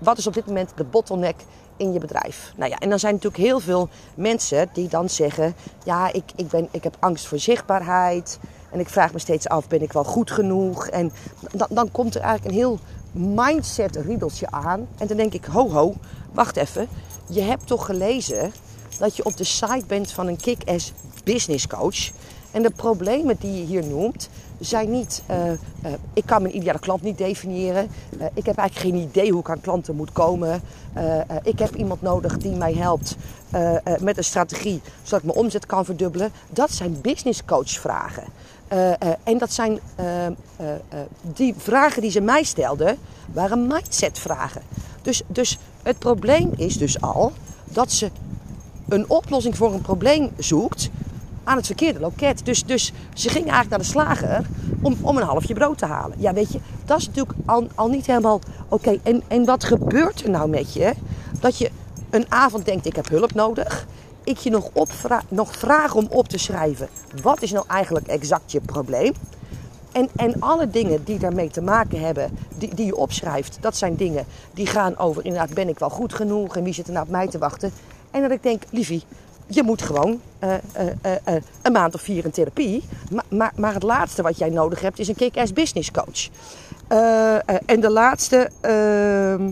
wat 0.00 0.18
is 0.18 0.26
op 0.26 0.34
dit 0.34 0.46
moment 0.46 0.72
de 0.76 0.84
bottleneck 0.84 1.36
in 1.76 1.92
je 1.92 1.98
bedrijf. 1.98 2.52
Nou 2.56 2.70
ja, 2.70 2.78
en 2.78 2.88
dan 2.88 2.98
zijn 2.98 3.14
natuurlijk 3.14 3.42
heel 3.42 3.60
veel 3.60 3.88
mensen 4.14 4.68
die 4.72 4.88
dan 4.88 5.08
zeggen: 5.08 5.54
Ja, 5.84 6.12
ik, 6.12 6.24
ik, 6.36 6.48
ben, 6.48 6.68
ik 6.70 6.84
heb 6.84 6.96
angst 7.00 7.26
voor 7.26 7.38
zichtbaarheid. 7.38 8.38
En 8.70 8.80
ik 8.80 8.88
vraag 8.88 9.12
me 9.12 9.18
steeds 9.18 9.48
af: 9.48 9.68
ben 9.68 9.82
ik 9.82 9.92
wel 9.92 10.04
goed 10.04 10.30
genoeg? 10.30 10.86
En 10.86 11.12
dan, 11.52 11.66
dan 11.70 11.90
komt 11.90 12.14
er 12.14 12.20
eigenlijk 12.20 12.50
een 12.50 12.60
heel 12.60 12.78
mindset-riedeltje 13.12 14.50
aan. 14.50 14.88
En 14.98 15.06
dan 15.06 15.16
denk 15.16 15.32
ik: 15.32 15.44
Ho, 15.44 15.70
ho, 15.70 15.94
wacht 16.32 16.56
even. 16.56 16.88
Je 17.26 17.40
hebt 17.40 17.66
toch 17.66 17.86
gelezen 17.86 18.52
dat 18.98 19.16
je 19.16 19.24
op 19.24 19.36
de 19.36 19.44
site 19.44 19.84
bent 19.86 20.12
van 20.12 20.26
een 20.26 20.36
kick-ass 20.36 20.92
business 21.24 21.66
coach. 21.66 22.10
En 22.50 22.62
de 22.62 22.70
problemen 22.70 23.36
die 23.40 23.52
je 23.52 23.64
hier 23.64 23.86
noemt, 23.86 24.28
zijn 24.60 24.90
niet. 24.90 25.22
Uh, 25.30 25.50
uh, 25.50 25.56
ik 26.12 26.26
kan 26.26 26.42
mijn 26.42 26.56
ideale 26.56 26.78
klant 26.78 27.02
niet 27.02 27.18
definiëren. 27.18 27.88
Uh, 28.18 28.26
ik 28.34 28.46
heb 28.46 28.56
eigenlijk 28.56 28.94
geen 28.94 29.08
idee 29.08 29.30
hoe 29.30 29.40
ik 29.40 29.50
aan 29.50 29.60
klanten 29.60 29.96
moet 29.96 30.12
komen. 30.12 30.60
ik 31.42 31.58
heb 31.58 31.74
iemand 31.74 32.02
nodig 32.02 32.36
die 32.36 32.56
mij 32.56 32.74
helpt 32.74 33.16
met 34.00 34.16
een 34.16 34.24
strategie 34.24 34.80
zodat 35.02 35.18
ik 35.18 35.24
mijn 35.24 35.38
omzet 35.38 35.66
kan 35.66 35.84
verdubbelen. 35.84 36.32
Dat 36.50 36.72
zijn 36.72 37.00
business 37.00 37.44
coach 37.44 37.70
vragen. 37.70 38.24
en 39.24 39.38
dat 39.38 39.52
zijn 39.52 39.80
die 41.20 41.54
vragen 41.56 42.02
die 42.02 42.10
ze 42.10 42.20
mij 42.20 42.42
stelden, 42.42 42.98
waren 43.32 43.66
mindset 43.66 44.18
vragen. 44.18 44.62
Dus, 45.02 45.22
dus 45.26 45.58
het 45.82 45.98
probleem 45.98 46.52
is 46.56 46.78
dus 46.78 47.00
al 47.00 47.32
dat 47.64 47.92
ze 47.92 48.10
een 48.88 49.10
oplossing 49.10 49.56
voor 49.56 49.72
een 49.72 49.80
probleem 49.80 50.30
zoekt 50.38 50.90
aan 51.46 51.56
het 51.56 51.66
verkeerde 51.66 52.00
loket. 52.00 52.44
Dus, 52.44 52.64
dus 52.64 52.92
ze 53.14 53.28
ging 53.28 53.44
eigenlijk 53.50 53.70
naar 53.70 53.78
de 53.78 53.84
slager 53.84 54.46
om, 54.82 54.96
om 55.00 55.16
een 55.16 55.22
halfje 55.22 55.54
brood 55.54 55.78
te 55.78 55.86
halen. 55.86 56.16
Ja, 56.20 56.32
weet 56.32 56.52
je, 56.52 56.60
dat 56.84 56.98
is 56.98 57.06
natuurlijk 57.06 57.38
al, 57.46 57.66
al 57.74 57.88
niet 57.88 58.06
helemaal 58.06 58.40
oké. 58.68 58.98
En, 59.02 59.22
en 59.28 59.44
wat 59.44 59.64
gebeurt 59.64 60.22
er 60.22 60.30
nou 60.30 60.48
met 60.48 60.72
je? 60.72 60.94
Dat 61.40 61.58
je 61.58 61.70
een 62.10 62.26
avond 62.28 62.64
denkt, 62.64 62.86
ik 62.86 62.96
heb 62.96 63.08
hulp 63.08 63.34
nodig. 63.34 63.86
Ik 64.24 64.38
je 64.38 64.50
nog, 64.50 64.70
opvra 64.72 65.22
nog 65.28 65.56
vraag 65.56 65.94
om 65.94 66.06
op 66.10 66.28
te 66.28 66.38
schrijven. 66.38 66.88
Wat 67.22 67.42
is 67.42 67.52
nou 67.52 67.64
eigenlijk 67.68 68.06
exact 68.06 68.52
je 68.52 68.60
probleem? 68.60 69.12
En, 69.92 70.08
en 70.16 70.40
alle 70.40 70.68
dingen 70.68 71.04
die 71.04 71.18
daarmee 71.18 71.50
te 71.50 71.60
maken 71.60 72.00
hebben, 72.00 72.38
die, 72.58 72.74
die 72.74 72.86
je 72.86 72.96
opschrijft, 72.96 73.58
dat 73.60 73.76
zijn 73.76 73.96
dingen 73.96 74.24
die 74.54 74.66
gaan 74.66 74.98
over 74.98 75.24
inderdaad, 75.24 75.54
ben 75.54 75.68
ik 75.68 75.78
wel 75.78 75.90
goed 75.90 76.14
genoeg 76.14 76.56
en 76.56 76.62
wie 76.62 76.74
zit 76.74 76.86
er 76.86 76.92
nou 76.92 77.04
op 77.04 77.10
mij 77.10 77.28
te 77.28 77.38
wachten? 77.38 77.72
En 78.10 78.22
dat 78.22 78.30
ik 78.30 78.42
denk, 78.42 78.62
liefie, 78.70 79.02
je 79.46 79.62
moet 79.62 79.82
gewoon 79.82 80.20
uh, 80.44 80.54
uh, 80.78 81.12
uh, 81.28 81.34
een 81.62 81.72
maand 81.72 81.94
of 81.94 82.00
vier 82.00 82.24
in 82.24 82.30
therapie. 82.30 82.82
Maar, 83.10 83.24
maar, 83.28 83.52
maar, 83.56 83.74
het 83.74 83.82
laatste 83.82 84.22
wat 84.22 84.38
jij 84.38 84.50
nodig 84.50 84.80
hebt 84.80 84.98
is 84.98 85.08
een 85.08 85.14
kick-ass 85.14 85.52
business 85.52 85.90
coach. 85.90 86.28
en 87.66 87.80
de 87.80 87.90
laatste. 87.90 88.50
Ehm, 88.60 89.42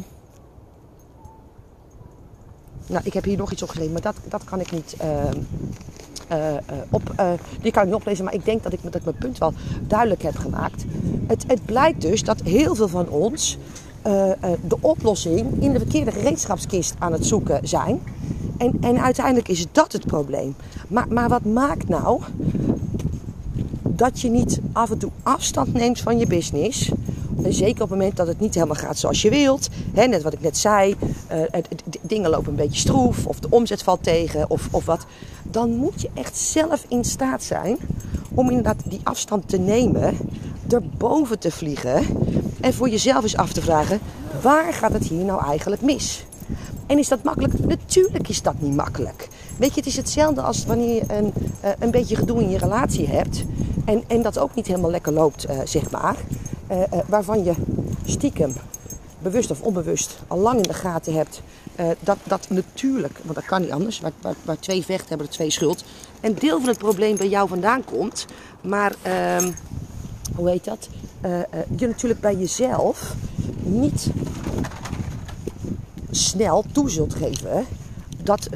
nou, 2.86 3.04
ik 3.04 3.12
heb 3.12 3.24
hier 3.24 3.36
nog 3.36 3.52
iets 3.52 3.62
opgeschreven, 3.62 3.92
maar 3.92 4.02
dat, 4.02 4.16
dat 4.28 4.44
kan 4.44 4.60
ik 4.60 4.70
niet. 4.70 4.96
Ehm, 4.98 5.40
op, 6.90 7.02
die 7.60 7.72
kan 7.72 7.82
ik 7.82 7.88
niet 7.88 7.98
oplezen, 7.98 8.24
maar 8.24 8.34
ik 8.34 8.44
denk 8.44 8.62
dat 8.62 8.72
ik, 8.72 8.78
dat 8.90 9.04
mijn 9.04 9.16
punt 9.16 9.38
wel 9.38 9.52
duidelijk 9.80 10.22
heb 10.22 10.36
gemaakt. 10.36 10.84
Het, 11.26 11.44
het 11.46 11.64
blijkt 11.64 12.00
dus 12.00 12.22
dat 12.22 12.40
heel 12.40 12.74
veel 12.74 12.88
van 12.88 13.08
ons 13.08 13.58
de 14.60 14.76
oplossing 14.80 15.62
in 15.62 15.72
de 15.72 15.78
verkeerde 15.78 16.10
gereedschapskist 16.10 16.94
aan 16.98 17.12
het 17.12 17.26
zoeken 17.26 17.68
zijn. 17.68 18.00
En, 18.56 18.76
en 18.80 19.02
uiteindelijk 19.02 19.48
is 19.48 19.66
dat 19.72 19.92
het 19.92 20.06
probleem. 20.06 20.56
Maar, 20.88 21.06
maar 21.08 21.28
wat 21.28 21.44
maakt 21.44 21.88
nou 21.88 22.20
dat 23.82 24.20
je 24.20 24.28
niet 24.28 24.60
af 24.72 24.90
en 24.90 24.98
toe 24.98 25.10
afstand 25.22 25.72
neemt 25.72 26.00
van 26.00 26.18
je 26.18 26.26
business? 26.26 26.90
Zeker 27.48 27.82
op 27.82 27.90
het 27.90 27.98
moment 27.98 28.16
dat 28.16 28.26
het 28.26 28.40
niet 28.40 28.54
helemaal 28.54 28.76
gaat 28.76 28.98
zoals 28.98 29.22
je 29.22 29.30
wilt. 29.30 29.68
Hè, 29.94 30.06
net 30.06 30.22
wat 30.22 30.32
ik 30.32 30.40
net 30.40 30.58
zei. 30.58 30.96
Uh, 31.32 31.62
dingen 32.00 32.30
lopen 32.30 32.48
een 32.50 32.56
beetje 32.56 32.80
stroef. 32.80 33.26
Of 33.26 33.40
de 33.40 33.46
omzet 33.50 33.82
valt 33.82 34.02
tegen. 34.02 34.50
Of, 34.50 34.68
of 34.70 34.84
wat. 34.84 35.06
Dan 35.42 35.70
moet 35.70 36.00
je 36.00 36.10
echt 36.14 36.36
zelf 36.36 36.84
in 36.88 37.04
staat 37.04 37.42
zijn. 37.42 37.76
Om 38.34 38.48
inderdaad 38.48 38.82
die 38.84 39.00
afstand 39.02 39.48
te 39.48 39.58
nemen. 39.58 40.16
Erboven 40.68 41.38
te 41.38 41.50
vliegen. 41.50 42.06
En 42.60 42.74
voor 42.74 42.88
jezelf 42.88 43.22
eens 43.22 43.36
af 43.36 43.52
te 43.52 43.62
vragen. 43.62 44.00
Waar 44.42 44.72
gaat 44.72 44.92
het 44.92 45.04
hier 45.04 45.24
nou 45.24 45.44
eigenlijk 45.44 45.82
mis? 45.82 46.24
En 46.86 46.98
is 46.98 47.08
dat 47.08 47.22
makkelijk? 47.22 47.66
Natuurlijk 47.66 48.28
is 48.28 48.42
dat 48.42 48.54
niet 48.58 48.74
makkelijk. 48.74 49.28
Weet 49.56 49.74
je, 49.74 49.80
het 49.80 49.86
is 49.86 49.96
hetzelfde 49.96 50.40
als 50.40 50.64
wanneer 50.64 50.94
je 50.94 51.04
een, 51.08 51.32
uh, 51.64 51.70
een 51.78 51.90
beetje 51.90 52.16
gedoe 52.16 52.42
in 52.42 52.50
je 52.50 52.58
relatie 52.58 53.06
hebt. 53.08 53.44
En, 53.84 54.04
en 54.06 54.22
dat 54.22 54.38
ook 54.38 54.54
niet 54.54 54.66
helemaal 54.66 54.90
lekker 54.90 55.12
loopt, 55.12 55.48
uh, 55.50 55.58
zeg 55.64 55.90
maar. 55.90 56.16
Uh, 56.70 56.82
waarvan 57.06 57.44
je 57.44 57.52
stiekem, 58.04 58.52
bewust 59.18 59.50
of 59.50 59.60
onbewust, 59.60 60.18
al 60.26 60.38
lang 60.38 60.56
in 60.56 60.62
de 60.62 60.74
gaten 60.74 61.14
hebt. 61.14 61.42
dat, 62.00 62.18
dat 62.24 62.50
natuurlijk, 62.50 63.20
want 63.22 63.34
dat 63.34 63.44
kan 63.44 63.60
niet 63.60 63.70
anders. 63.70 64.00
Waar, 64.44 64.58
twee 64.58 64.84
vechten 64.84 65.08
hebben 65.08 65.26
er 65.26 65.32
twee 65.32 65.50
schuld. 65.50 65.84
Een 66.20 66.34
deel 66.34 66.58
van 66.58 66.68
het 66.68 66.78
probleem 66.78 67.16
bij 67.16 67.28
jou 67.28 67.48
vandaan 67.48 67.84
komt. 67.84 68.26
Maar, 68.62 68.94
ehm, 69.02 69.52
hoe 70.36 70.50
heet 70.50 70.64
dat? 70.64 70.88
je 71.76 71.86
natuurlijk 71.86 72.20
bij 72.20 72.36
jezelf 72.36 73.14
niet 73.62 74.10
snel 76.14 76.64
toe 76.72 76.90
zult 76.90 77.14
geven 77.14 77.64
dat 78.22 78.48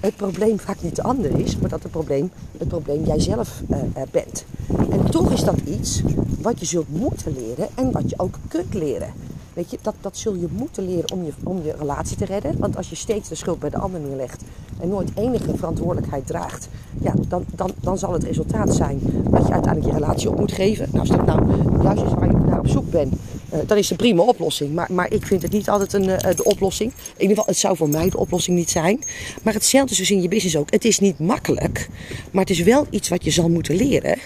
het 0.00 0.16
probleem 0.16 0.58
vaak 0.58 0.82
niet 0.82 0.96
de 0.96 1.02
ander 1.02 1.38
is, 1.38 1.56
maar 1.56 1.70
dat 1.70 1.82
het 1.82 1.92
probleem 1.92 2.30
het 2.58 2.68
probleem 2.68 3.04
jijzelf 3.04 3.62
uh, 3.70 3.78
bent. 4.10 4.44
En 4.90 5.10
toch 5.10 5.32
is 5.32 5.44
dat 5.44 5.60
iets 5.60 6.02
wat 6.40 6.60
je 6.60 6.66
zult 6.66 6.88
moeten 6.88 7.34
leren 7.34 7.68
en 7.74 7.92
wat 7.92 8.10
je 8.10 8.18
ook 8.18 8.38
kunt 8.48 8.74
leren. 8.74 9.12
Weet 9.54 9.70
je, 9.70 9.78
dat, 9.82 9.94
dat 10.00 10.16
zul 10.16 10.34
je 10.34 10.46
moeten 10.52 10.84
leren 10.84 11.12
om 11.12 11.24
je, 11.24 11.32
om 11.44 11.62
je 11.62 11.74
relatie 11.78 12.16
te 12.16 12.24
redden. 12.24 12.58
Want 12.58 12.76
als 12.76 12.90
je 12.90 12.96
steeds 12.96 13.28
de 13.28 13.34
schuld 13.34 13.58
bij 13.58 13.70
de 13.70 13.78
ander 13.78 14.00
neerlegt, 14.00 14.42
en 14.80 14.88
nooit 14.88 15.10
enige 15.14 15.56
verantwoordelijkheid 15.56 16.26
draagt, 16.26 16.68
ja, 17.00 17.14
dan, 17.28 17.44
dan, 17.54 17.70
dan 17.80 17.98
zal 17.98 18.12
het 18.12 18.24
resultaat 18.24 18.74
zijn 18.74 19.00
dat 19.30 19.46
je 19.46 19.52
uiteindelijk 19.52 19.94
je 19.94 20.00
relatie 20.00 20.28
op 20.28 20.38
moet 20.38 20.52
geven. 20.52 20.88
Nou, 20.92 20.98
als 20.98 21.08
dat 21.08 21.26
nou 21.26 21.82
juist 21.82 22.02
is 22.02 22.12
waar 22.12 22.26
je 22.26 22.36
naar 22.36 22.58
op 22.58 22.68
zoek 22.68 22.90
bent, 22.90 23.14
uh, 23.54 23.60
dan 23.66 23.78
is 23.78 23.90
een 23.90 23.96
prima 23.96 24.22
oplossing. 24.22 24.72
Maar, 24.72 24.88
maar 24.92 25.12
ik 25.12 25.26
vind 25.26 25.42
het 25.42 25.52
niet 25.52 25.68
altijd 25.68 25.92
een, 25.92 26.08
uh, 26.08 26.16
de 26.36 26.44
oplossing. 26.44 26.92
In 26.92 27.20
ieder 27.20 27.28
geval, 27.28 27.44
het 27.46 27.56
zou 27.56 27.76
voor 27.76 27.88
mij 27.88 28.10
de 28.10 28.18
oplossing 28.18 28.56
niet 28.56 28.70
zijn. 28.70 29.02
Maar 29.42 29.54
hetzelfde 29.54 29.90
is 29.90 29.98
dus 29.98 30.10
in 30.10 30.22
je 30.22 30.28
business 30.28 30.56
ook. 30.56 30.70
Het 30.70 30.84
is 30.84 30.98
niet 30.98 31.18
makkelijk, 31.18 31.88
maar 32.30 32.42
het 32.42 32.50
is 32.50 32.62
wel 32.62 32.86
iets 32.90 33.08
wat 33.08 33.24
je 33.24 33.30
zal 33.30 33.48
moeten 33.48 33.76
leren. 33.76 34.18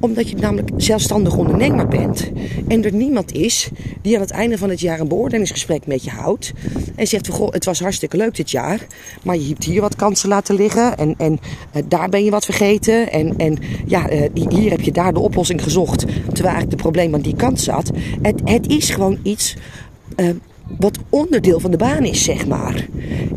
Omdat 0.00 0.28
je 0.28 0.36
namelijk 0.36 0.70
zelfstandig 0.76 1.36
ondernemer 1.36 1.88
bent. 1.88 2.30
En 2.68 2.84
er 2.84 2.92
niemand 2.92 3.32
is 3.32 3.68
die 4.02 4.14
aan 4.14 4.20
het 4.20 4.30
einde 4.30 4.58
van 4.58 4.70
het 4.70 4.80
jaar 4.80 5.00
een 5.00 5.08
beoordelingsgesprek 5.08 5.86
met 5.86 6.04
je 6.04 6.10
houdt. 6.10 6.52
En 6.94 7.06
zegt 7.06 7.28
goh, 7.28 7.52
het 7.52 7.64
was 7.64 7.80
hartstikke 7.80 8.16
leuk 8.16 8.36
dit 8.36 8.50
jaar. 8.50 8.86
Maar 9.22 9.36
je 9.36 9.48
hebt 9.48 9.64
hier 9.64 9.80
wat 9.80 9.96
kansen 9.96 10.28
laten 10.28 10.54
liggen. 10.54 10.96
En, 10.98 11.14
en 11.18 11.32
uh, 11.32 11.82
daar 11.88 12.08
ben 12.08 12.24
je 12.24 12.30
wat 12.30 12.44
vergeten. 12.44 13.12
En, 13.12 13.36
en 13.36 13.58
ja, 13.86 14.08
hier 14.48 14.70
heb 14.70 14.80
je 14.80 14.92
daar 14.92 15.12
de 15.12 15.20
oplossing 15.20 15.62
gezocht. 15.62 16.04
Terwijl 16.38 16.56
eigenlijk 16.56 16.82
de 16.82 16.90
probleem 16.90 17.14
aan 17.14 17.30
die 17.30 17.36
kant 17.36 17.60
zat. 17.60 17.90
Het, 18.22 18.40
het 18.44 18.68
is 18.68 18.90
gewoon 18.90 19.18
iets 19.22 19.56
uh, 20.16 20.28
wat 20.78 20.98
onderdeel 21.08 21.60
van 21.60 21.70
de 21.70 21.76
baan 21.76 22.04
is, 22.04 22.24
zeg 22.24 22.46
maar. 22.46 22.86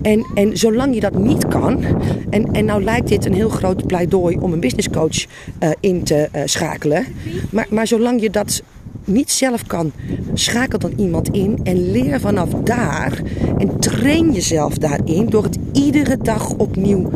En, 0.02 0.26
en 0.36 0.58
zolang 0.58 0.94
je 0.94 1.00
dat 1.00 1.18
niet 1.18 1.48
kan, 1.48 1.84
en, 2.30 2.52
en 2.52 2.66
nou 2.66 2.84
lijkt 2.84 3.08
dit 3.08 3.26
een 3.26 3.34
heel 3.34 3.50
groot 3.50 3.88
pleidooi 3.88 4.38
om 4.40 4.54
een 4.54 4.60
businesscoach 4.60 5.26
uh, 5.26 5.70
in 5.80 6.04
te 6.04 6.30
uh, 6.36 6.42
schakelen, 6.46 7.06
maar, 7.50 7.68
maar 7.70 7.88
zolang 7.88 8.22
je 8.22 8.30
dat 8.30 8.62
niet 9.06 9.32
zelf 9.32 9.66
kan, 9.66 9.92
schakel 10.34 10.80
dan 10.80 10.94
iemand 10.96 11.30
in 11.30 11.60
en 11.64 11.92
leer 11.92 12.20
vanaf 12.20 12.50
daar. 12.50 13.22
En 13.58 13.80
train 13.80 14.32
jezelf 14.32 14.78
daarin 14.78 15.26
door 15.26 15.44
het 15.44 15.58
iedere 15.74 16.18
dag 16.18 16.54
opnieuw 16.54 17.10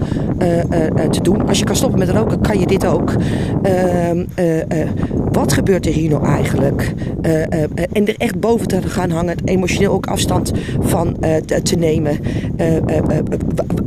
te 1.11 1.19
doen. 1.21 1.47
Als 1.47 1.59
je 1.59 1.65
kan 1.65 1.75
stoppen 1.75 1.99
met 1.99 2.09
roken, 2.09 2.41
kan 2.41 2.59
je 2.59 2.67
dit 2.67 2.85
ook. 2.85 3.13
Uh, 3.63 4.11
wat 5.35 5.53
gebeurt 5.53 5.85
er 5.85 5.93
hier 5.93 6.09
nou 6.09 6.25
eigenlijk? 6.25 6.93
en 7.91 8.07
er 8.07 8.15
echt 8.17 8.39
boven 8.39 8.67
te 8.67 8.81
gaan 8.81 9.09
hangen, 9.09 9.37
emotioneel 9.45 9.91
ook 9.91 10.07
afstand 10.07 10.51
van 10.79 11.17
te, 11.45 11.61
te, 11.61 11.75
nemen. 11.75 12.19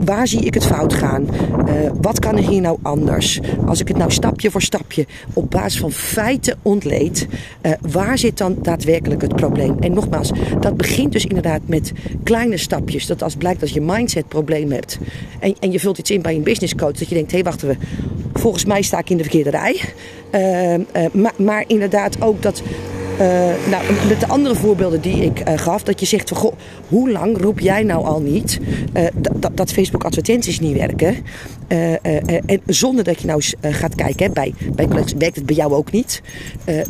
waar 0.05 0.29
zie 0.29 0.41
ik 0.41 0.55
het 0.55 0.67
fout 0.67 0.93
gaan? 0.93 1.29
wat 2.01 2.19
kan 2.19 2.37
er 2.37 2.49
hier 2.49 2.61
nou 2.61 2.79
anders? 2.83 3.41
Als 3.67 3.81
ik 3.81 3.89
het 3.89 3.97
nou 3.97 4.11
stapje 4.11 4.51
voor 4.51 4.63
stapje 4.63 5.07
op 5.33 5.51
basis 5.51 5.81
van 5.81 5.93
feiten 5.93 6.59
ontleed, 6.63 7.27
waar 7.81 8.19
zit 8.19 8.39
dan 8.39 8.57
daadwerkelijk 8.63 9.23
het 9.23 9.37
probleem? 9.37 9.77
En 9.81 9.93
nogmaals, 9.93 10.31
dat 10.61 10.77
begint 10.77 11.13
dus 11.13 11.25
inderdaad 11.25 11.61
met 11.67 11.93
kleine 12.23 12.57
stapjes. 12.57 13.07
Dat 13.07 13.23
als 13.23 13.37
blijkt 13.37 13.61
dat 13.61 13.71
je 13.71 13.81
mindset 13.81 14.29
probleem 14.29 14.71
hebt 14.71 14.99
en, 15.41 15.55
en 15.61 15.73
je 15.73 15.81
vult 15.81 15.99
iets 15.99 16.11
in 16.11 16.23
bij 16.23 16.35
een 16.35 16.43
business 16.43 16.75
coach, 16.75 16.93
dat 16.93 17.09
je 17.09 17.15
denkt, 17.15 17.31
hé 17.31 17.37
hey, 17.37 17.47
wacht 17.47 17.63
even, 17.63 17.79
volgens 18.33 18.65
mij 18.65 18.83
sta 18.83 18.99
ik 18.99 19.11
in 19.11 19.17
de 19.17 19.23
verkeerde 19.23 19.51
rij. 19.51 19.81
Uh, 20.35 20.75
uh, 20.75 20.81
maar, 21.13 21.33
maar 21.37 21.65
inderdaad 21.67 22.23
ook 22.23 22.43
dat 22.43 22.63
Uh, 23.21 23.25
nou, 23.71 23.83
met 24.09 24.21
de 24.21 24.29
andere 24.29 24.55
voorbeelden 24.55 25.01
die 25.01 25.25
ik 25.25 25.43
gaf, 25.55 25.83
dat 25.83 26.01
je 26.01 26.07
zegt 26.07 26.29
van 26.29 26.39
goh, 26.39 26.53
hoe 26.89 27.11
lang 27.11 27.41
roep 27.41 27.61
jij 27.61 27.83
nou 27.83 28.05
al 28.05 28.21
niet 28.21 28.59
dat, 29.15 29.57
dat 29.57 29.73
Facebook 29.73 30.05
advertenties 30.05 30.61
niet 30.61 30.77
werken? 30.77 31.17
en 31.69 32.61
zonder 32.67 33.05
dat 33.05 33.21
je 33.21 33.27
nou 33.27 33.39
eens 33.39 33.77
gaat 33.77 33.95
kijken, 33.95 34.27
hè, 34.27 34.33
bij, 34.33 34.55
bij 34.75 34.87
collega's 34.87 35.15
werkt 35.19 35.37
het 35.37 35.47
bij 35.47 35.57
jou 35.57 35.73
ook 35.73 35.91
niet. 35.91 36.23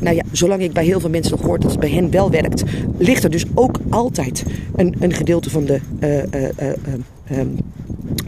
nou 0.01 0.17
ja, 0.17 0.23
zolang 0.33 0.63
ik 0.63 0.73
bij 0.73 0.85
heel 0.85 1.01
veel 1.01 1.11
mensen 1.11 1.37
nog 1.37 1.47
hoor 1.47 1.59
dat 1.59 1.71
het 1.71 1.81
bij 1.81 1.91
hen 1.91 2.11
wel 2.11 2.31
werkt, 2.31 2.63
ligt 2.99 3.25
er 3.25 3.31
dus 3.31 3.45
ook 3.55 3.79
altijd 3.91 4.45
een, 4.77 4.95
een 4.99 5.13
gedeelte 5.13 5.51
van 5.51 5.65
de. 5.65 5.81
Um, 7.33 7.57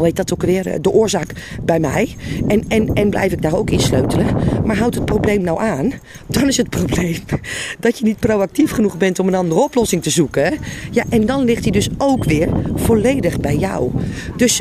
hoe 0.00 0.08
heet 0.08 0.18
dat 0.18 0.32
ook 0.32 0.42
weer, 0.42 0.82
de 0.82 0.90
oorzaak 0.90 1.32
bij 1.62 1.80
mij. 1.80 2.16
En, 2.48 2.64
en, 2.68 2.94
en 2.94 3.10
blijf 3.10 3.32
ik 3.32 3.42
daar 3.42 3.56
ook 3.56 3.70
in 3.70 3.80
sleutelen. 3.80 4.26
Maar 4.64 4.76
houdt 4.76 4.94
het 4.94 5.04
probleem 5.04 5.42
nou 5.42 5.60
aan, 5.60 5.92
dan 6.26 6.48
is 6.48 6.56
het 6.56 6.68
probleem 6.68 7.16
dat 7.80 7.98
je 7.98 8.04
niet 8.04 8.18
proactief 8.18 8.70
genoeg 8.70 8.96
bent 8.96 9.18
om 9.18 9.28
een 9.28 9.34
andere 9.34 9.60
oplossing 9.60 10.02
te 10.02 10.10
zoeken. 10.10 10.58
Ja, 10.90 11.04
en 11.08 11.26
dan 11.26 11.44
ligt 11.44 11.62
hij 11.62 11.72
dus 11.72 11.88
ook 11.98 12.24
weer 12.24 12.48
volledig 12.74 13.40
bij 13.40 13.56
jou. 13.56 13.90
Dus 14.36 14.60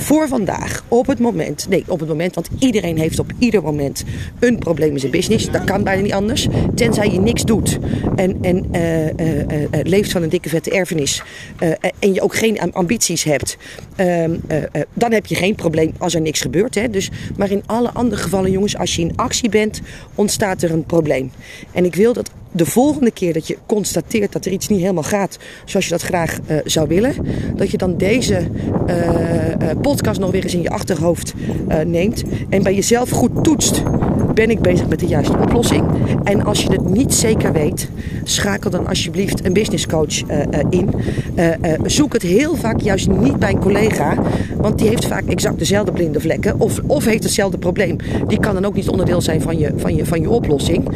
voor 0.00 0.28
vandaag, 0.28 0.84
op 0.88 1.06
het 1.06 1.18
moment, 1.18 1.66
nee, 1.68 1.84
op 1.86 2.00
het 2.00 2.08
moment, 2.08 2.34
want 2.34 2.48
iedereen 2.58 2.98
heeft 2.98 3.18
op 3.18 3.32
ieder 3.38 3.62
moment 3.62 4.04
een 4.38 4.58
probleem 4.58 4.92
in 4.92 4.98
zijn 4.98 5.12
business. 5.12 5.50
Dat 5.50 5.64
kan 5.64 5.84
bijna 5.84 6.02
niet 6.02 6.12
anders. 6.12 6.48
Tenzij 6.74 7.10
je 7.10 7.20
niks 7.20 7.44
doet 7.44 7.78
en, 8.16 8.38
en 8.42 8.66
uh, 8.72 9.06
uh, 9.06 9.38
uh, 9.38 9.56
leeft 9.82 10.12
van 10.12 10.22
een 10.22 10.28
dikke 10.28 10.48
vette 10.48 10.70
erfenis 10.70 11.22
en 11.98 12.14
je 12.14 12.20
ook 12.20 12.34
geen 12.34 12.72
ambities 12.72 13.24
hebt, 13.24 13.56
ehm, 13.96 14.36
dan 14.94 15.12
heb 15.12 15.26
je 15.26 15.34
geen 15.34 15.54
probleem 15.54 15.92
als 15.98 16.14
er 16.14 16.20
niks 16.20 16.40
gebeurt. 16.40 16.74
Hè? 16.74 16.90
Dus, 16.90 17.10
maar 17.36 17.50
in 17.50 17.62
alle 17.66 17.90
andere 17.92 18.22
gevallen, 18.22 18.50
jongens, 18.50 18.76
als 18.76 18.96
je 18.96 19.02
in 19.02 19.16
actie 19.16 19.48
bent, 19.48 19.80
ontstaat 20.14 20.62
er 20.62 20.72
een 20.72 20.84
probleem. 20.84 21.32
En 21.72 21.84
ik 21.84 21.94
wil 21.94 22.12
dat 22.12 22.30
de 22.52 22.66
volgende 22.66 23.10
keer 23.10 23.32
dat 23.32 23.46
je 23.46 23.58
constateert 23.66 24.32
dat 24.32 24.44
er 24.44 24.52
iets 24.52 24.68
niet 24.68 24.80
helemaal 24.80 25.02
gaat 25.02 25.38
zoals 25.64 25.84
je 25.84 25.90
dat 25.90 26.02
graag 26.02 26.38
uh, 26.38 26.56
zou 26.64 26.88
willen, 26.88 27.14
dat 27.56 27.70
je 27.70 27.76
dan 27.76 27.96
deze 27.96 28.46
uh, 28.86 28.96
uh, 28.96 29.70
podcast 29.82 30.20
nog 30.20 30.30
weer 30.30 30.42
eens 30.42 30.54
in 30.54 30.62
je 30.62 30.70
achterhoofd 30.70 31.34
neemt 31.86 32.22
en 32.48 32.62
bij 32.62 32.74
jezelf 32.74 33.10
goed 33.10 33.44
toetst. 33.44 33.82
Ben 34.34 34.50
ik 34.50 34.60
bezig 34.60 34.88
met 34.88 34.98
de 34.98 35.06
juiste 35.06 35.36
oplossing? 35.38 35.84
En 36.24 36.44
als 36.44 36.62
je 36.62 36.72
het 36.72 36.88
niet 36.88 37.14
zeker 37.14 37.52
weet, 37.52 37.88
schakel 38.24 38.70
dan 38.70 38.86
alsjeblieft 38.86 39.44
een 39.44 39.52
business 39.52 39.86
coach 39.86 40.22
in. 40.70 40.90
zoek 41.84 42.12
het 42.12 42.22
heel 42.22 42.56
vaak 42.56 42.80
juist 42.80 43.08
niet 43.08 43.38
bij 43.38 43.50
een 43.50 43.58
collega, 43.58 44.14
want 44.56 44.78
die 44.78 44.88
heeft 44.88 45.06
vaak 45.06 45.26
exact 45.26 45.58
dezelfde 45.58 45.92
blinde 45.92 46.20
vlekken 46.20 46.60
of, 46.60 46.80
of 46.86 47.04
heeft 47.04 47.22
hetzelfde 47.22 47.58
probleem. 47.58 47.96
Die 48.26 48.40
kan 48.40 48.54
dan 48.54 48.64
ook 48.64 48.74
niet 48.74 48.88
onderdeel 48.88 49.20
zijn 49.20 49.40
van 49.42 49.58
je, 49.58 49.72
van 49.76 49.94
je, 49.94 50.06
van 50.06 50.20
je 50.20 50.30
oplossing. 50.30 50.88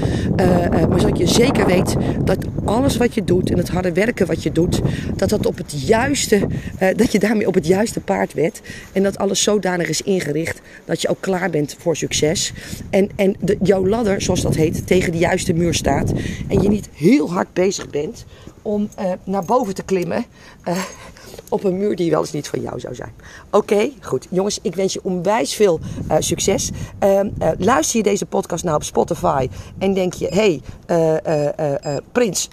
maar 0.88 1.01
zodat 1.01 1.18
je 1.18 1.27
zeker 1.27 1.66
weet 1.66 1.97
dat 2.25 2.38
alles 2.64 2.97
wat 2.97 3.14
je 3.14 3.25
doet 3.25 3.51
en 3.51 3.59
het 3.59 3.68
harde 3.68 3.92
werken 3.92 4.27
wat 4.27 4.42
je 4.42 4.53
doet, 4.53 4.81
dat 5.16 5.29
dat 5.29 5.47
op 5.47 5.57
het 5.57 5.87
juiste, 5.87 6.37
uh, 6.37 6.88
dat 6.97 7.12
je 7.12 7.18
daarmee 7.18 7.47
op 7.47 7.55
het 7.55 7.66
juiste 7.66 8.01
paard 8.01 8.35
bent. 8.35 8.61
En 8.92 9.03
dat 9.03 9.18
alles 9.18 9.42
zodanig 9.42 9.88
is 9.88 10.03
ingericht 10.03 10.61
dat 10.85 11.03
je 11.03 11.09
ook 11.09 11.20
klaar 11.20 11.51
bent 11.51 11.77
voor 11.79 11.97
succes. 11.97 12.53
En 12.90 13.11
de, 13.41 13.59
jouw 13.63 13.87
ladder, 13.87 14.23
zoals 14.23 14.41
dat 14.41 14.55
heet, 14.55 14.87
tegen 14.87 15.13
de 15.13 15.19
juiste 15.19 15.53
muur 15.53 15.75
staat. 15.75 16.13
En 16.49 16.63
je 16.63 16.69
niet 16.69 16.89
heel 16.93 17.33
hard 17.33 17.53
bezig 17.53 17.91
bent 17.91 18.25
om 18.63 18.89
uh, 18.99 19.13
naar 19.25 19.45
boven 19.45 19.75
te 19.75 19.83
klimmen. 19.83 20.25
Uh, 20.69 20.85
op 21.49 21.65
een 21.65 21.79
muur 21.79 21.97
die 21.97 22.11
wel 22.11 22.21
eens 22.21 22.33
niet 22.33 22.49
van 22.49 22.61
jou 22.61 22.81
zou 22.81 22.95
zijn. 22.95 23.13
Oké, 23.51 23.91
goed. 24.01 24.27
Jongens, 24.31 24.59
ik 24.63 24.75
wens 24.75 24.93
je 24.93 25.01
onwijs 25.03 25.55
veel 25.55 25.81
uh, 26.11 26.17
succes. 26.19 26.71
Uh, 27.05 27.21
luister 27.59 27.97
je 27.97 28.03
deze 28.03 28.27
podcast 28.27 28.65
nou 28.65 28.77
op 28.77 28.83
Spotify 28.83 29.49
en 29.79 29.95
denk 29.95 30.13
je... 30.13 30.27
hé, 30.27 30.61
hey, 30.87 32.01
Prins, 32.13 32.49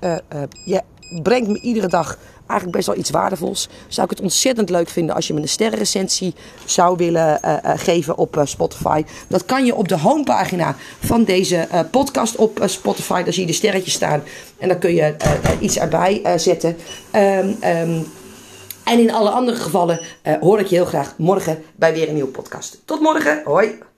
je 0.65 0.81
brengt 1.23 1.49
me 1.49 1.61
iedere 1.61 1.87
dag 1.87 2.17
eigenlijk 2.51 2.77
best 2.77 2.87
wel 2.87 2.97
iets 2.97 3.09
waardevols. 3.09 3.69
Zou 3.87 4.03
ik 4.03 4.09
het 4.17 4.21
ontzettend 4.21 4.69
leuk 4.69 4.89
vinden 4.89 5.15
als 5.15 5.27
je 5.27 5.33
me 5.33 5.41
een 5.41 5.49
sterrenrecensie 5.49 6.33
zou 6.65 6.97
willen 6.97 7.39
uh, 7.45 7.53
uh, 7.65 7.71
geven 7.75 8.17
op 8.17 8.37
uh, 8.37 8.45
Spotify. 8.45 9.03
Dat 9.27 9.45
kan 9.45 9.65
je 9.65 9.75
op 9.75 9.87
de 9.87 9.97
homepagina 9.97 10.75
van 10.99 11.23
deze 11.23 11.67
podcast 11.91 12.35
op 12.35 12.61
Spotify. 12.65 13.23
Daar 13.23 13.33
zie 13.33 13.41
je 13.41 13.47
de 13.47 13.55
sterretjes 13.55 13.93
staan. 13.93 14.23
En 14.57 14.67
dan 14.67 14.79
kun 14.79 14.93
je 14.93 15.15
iets 15.59 15.77
erbij 15.77 16.21
zetten. 16.37 16.77
Um, 17.15 17.57
um, 17.63 18.07
en 18.83 18.99
in 18.99 19.11
alle 19.11 19.29
andere 19.29 19.57
gevallen 19.57 19.99
hoor 20.39 20.59
ik 20.59 20.67
je 20.67 20.75
heel 20.75 20.85
graag 20.85 21.13
morgen 21.17 21.63
bij 21.75 21.93
weer 21.93 22.07
een 22.07 22.13
nieuwe 22.13 22.29
podcast. 22.29 22.81
Tot 22.85 22.99
morgen. 22.99 23.41
Hoi. 23.45 23.89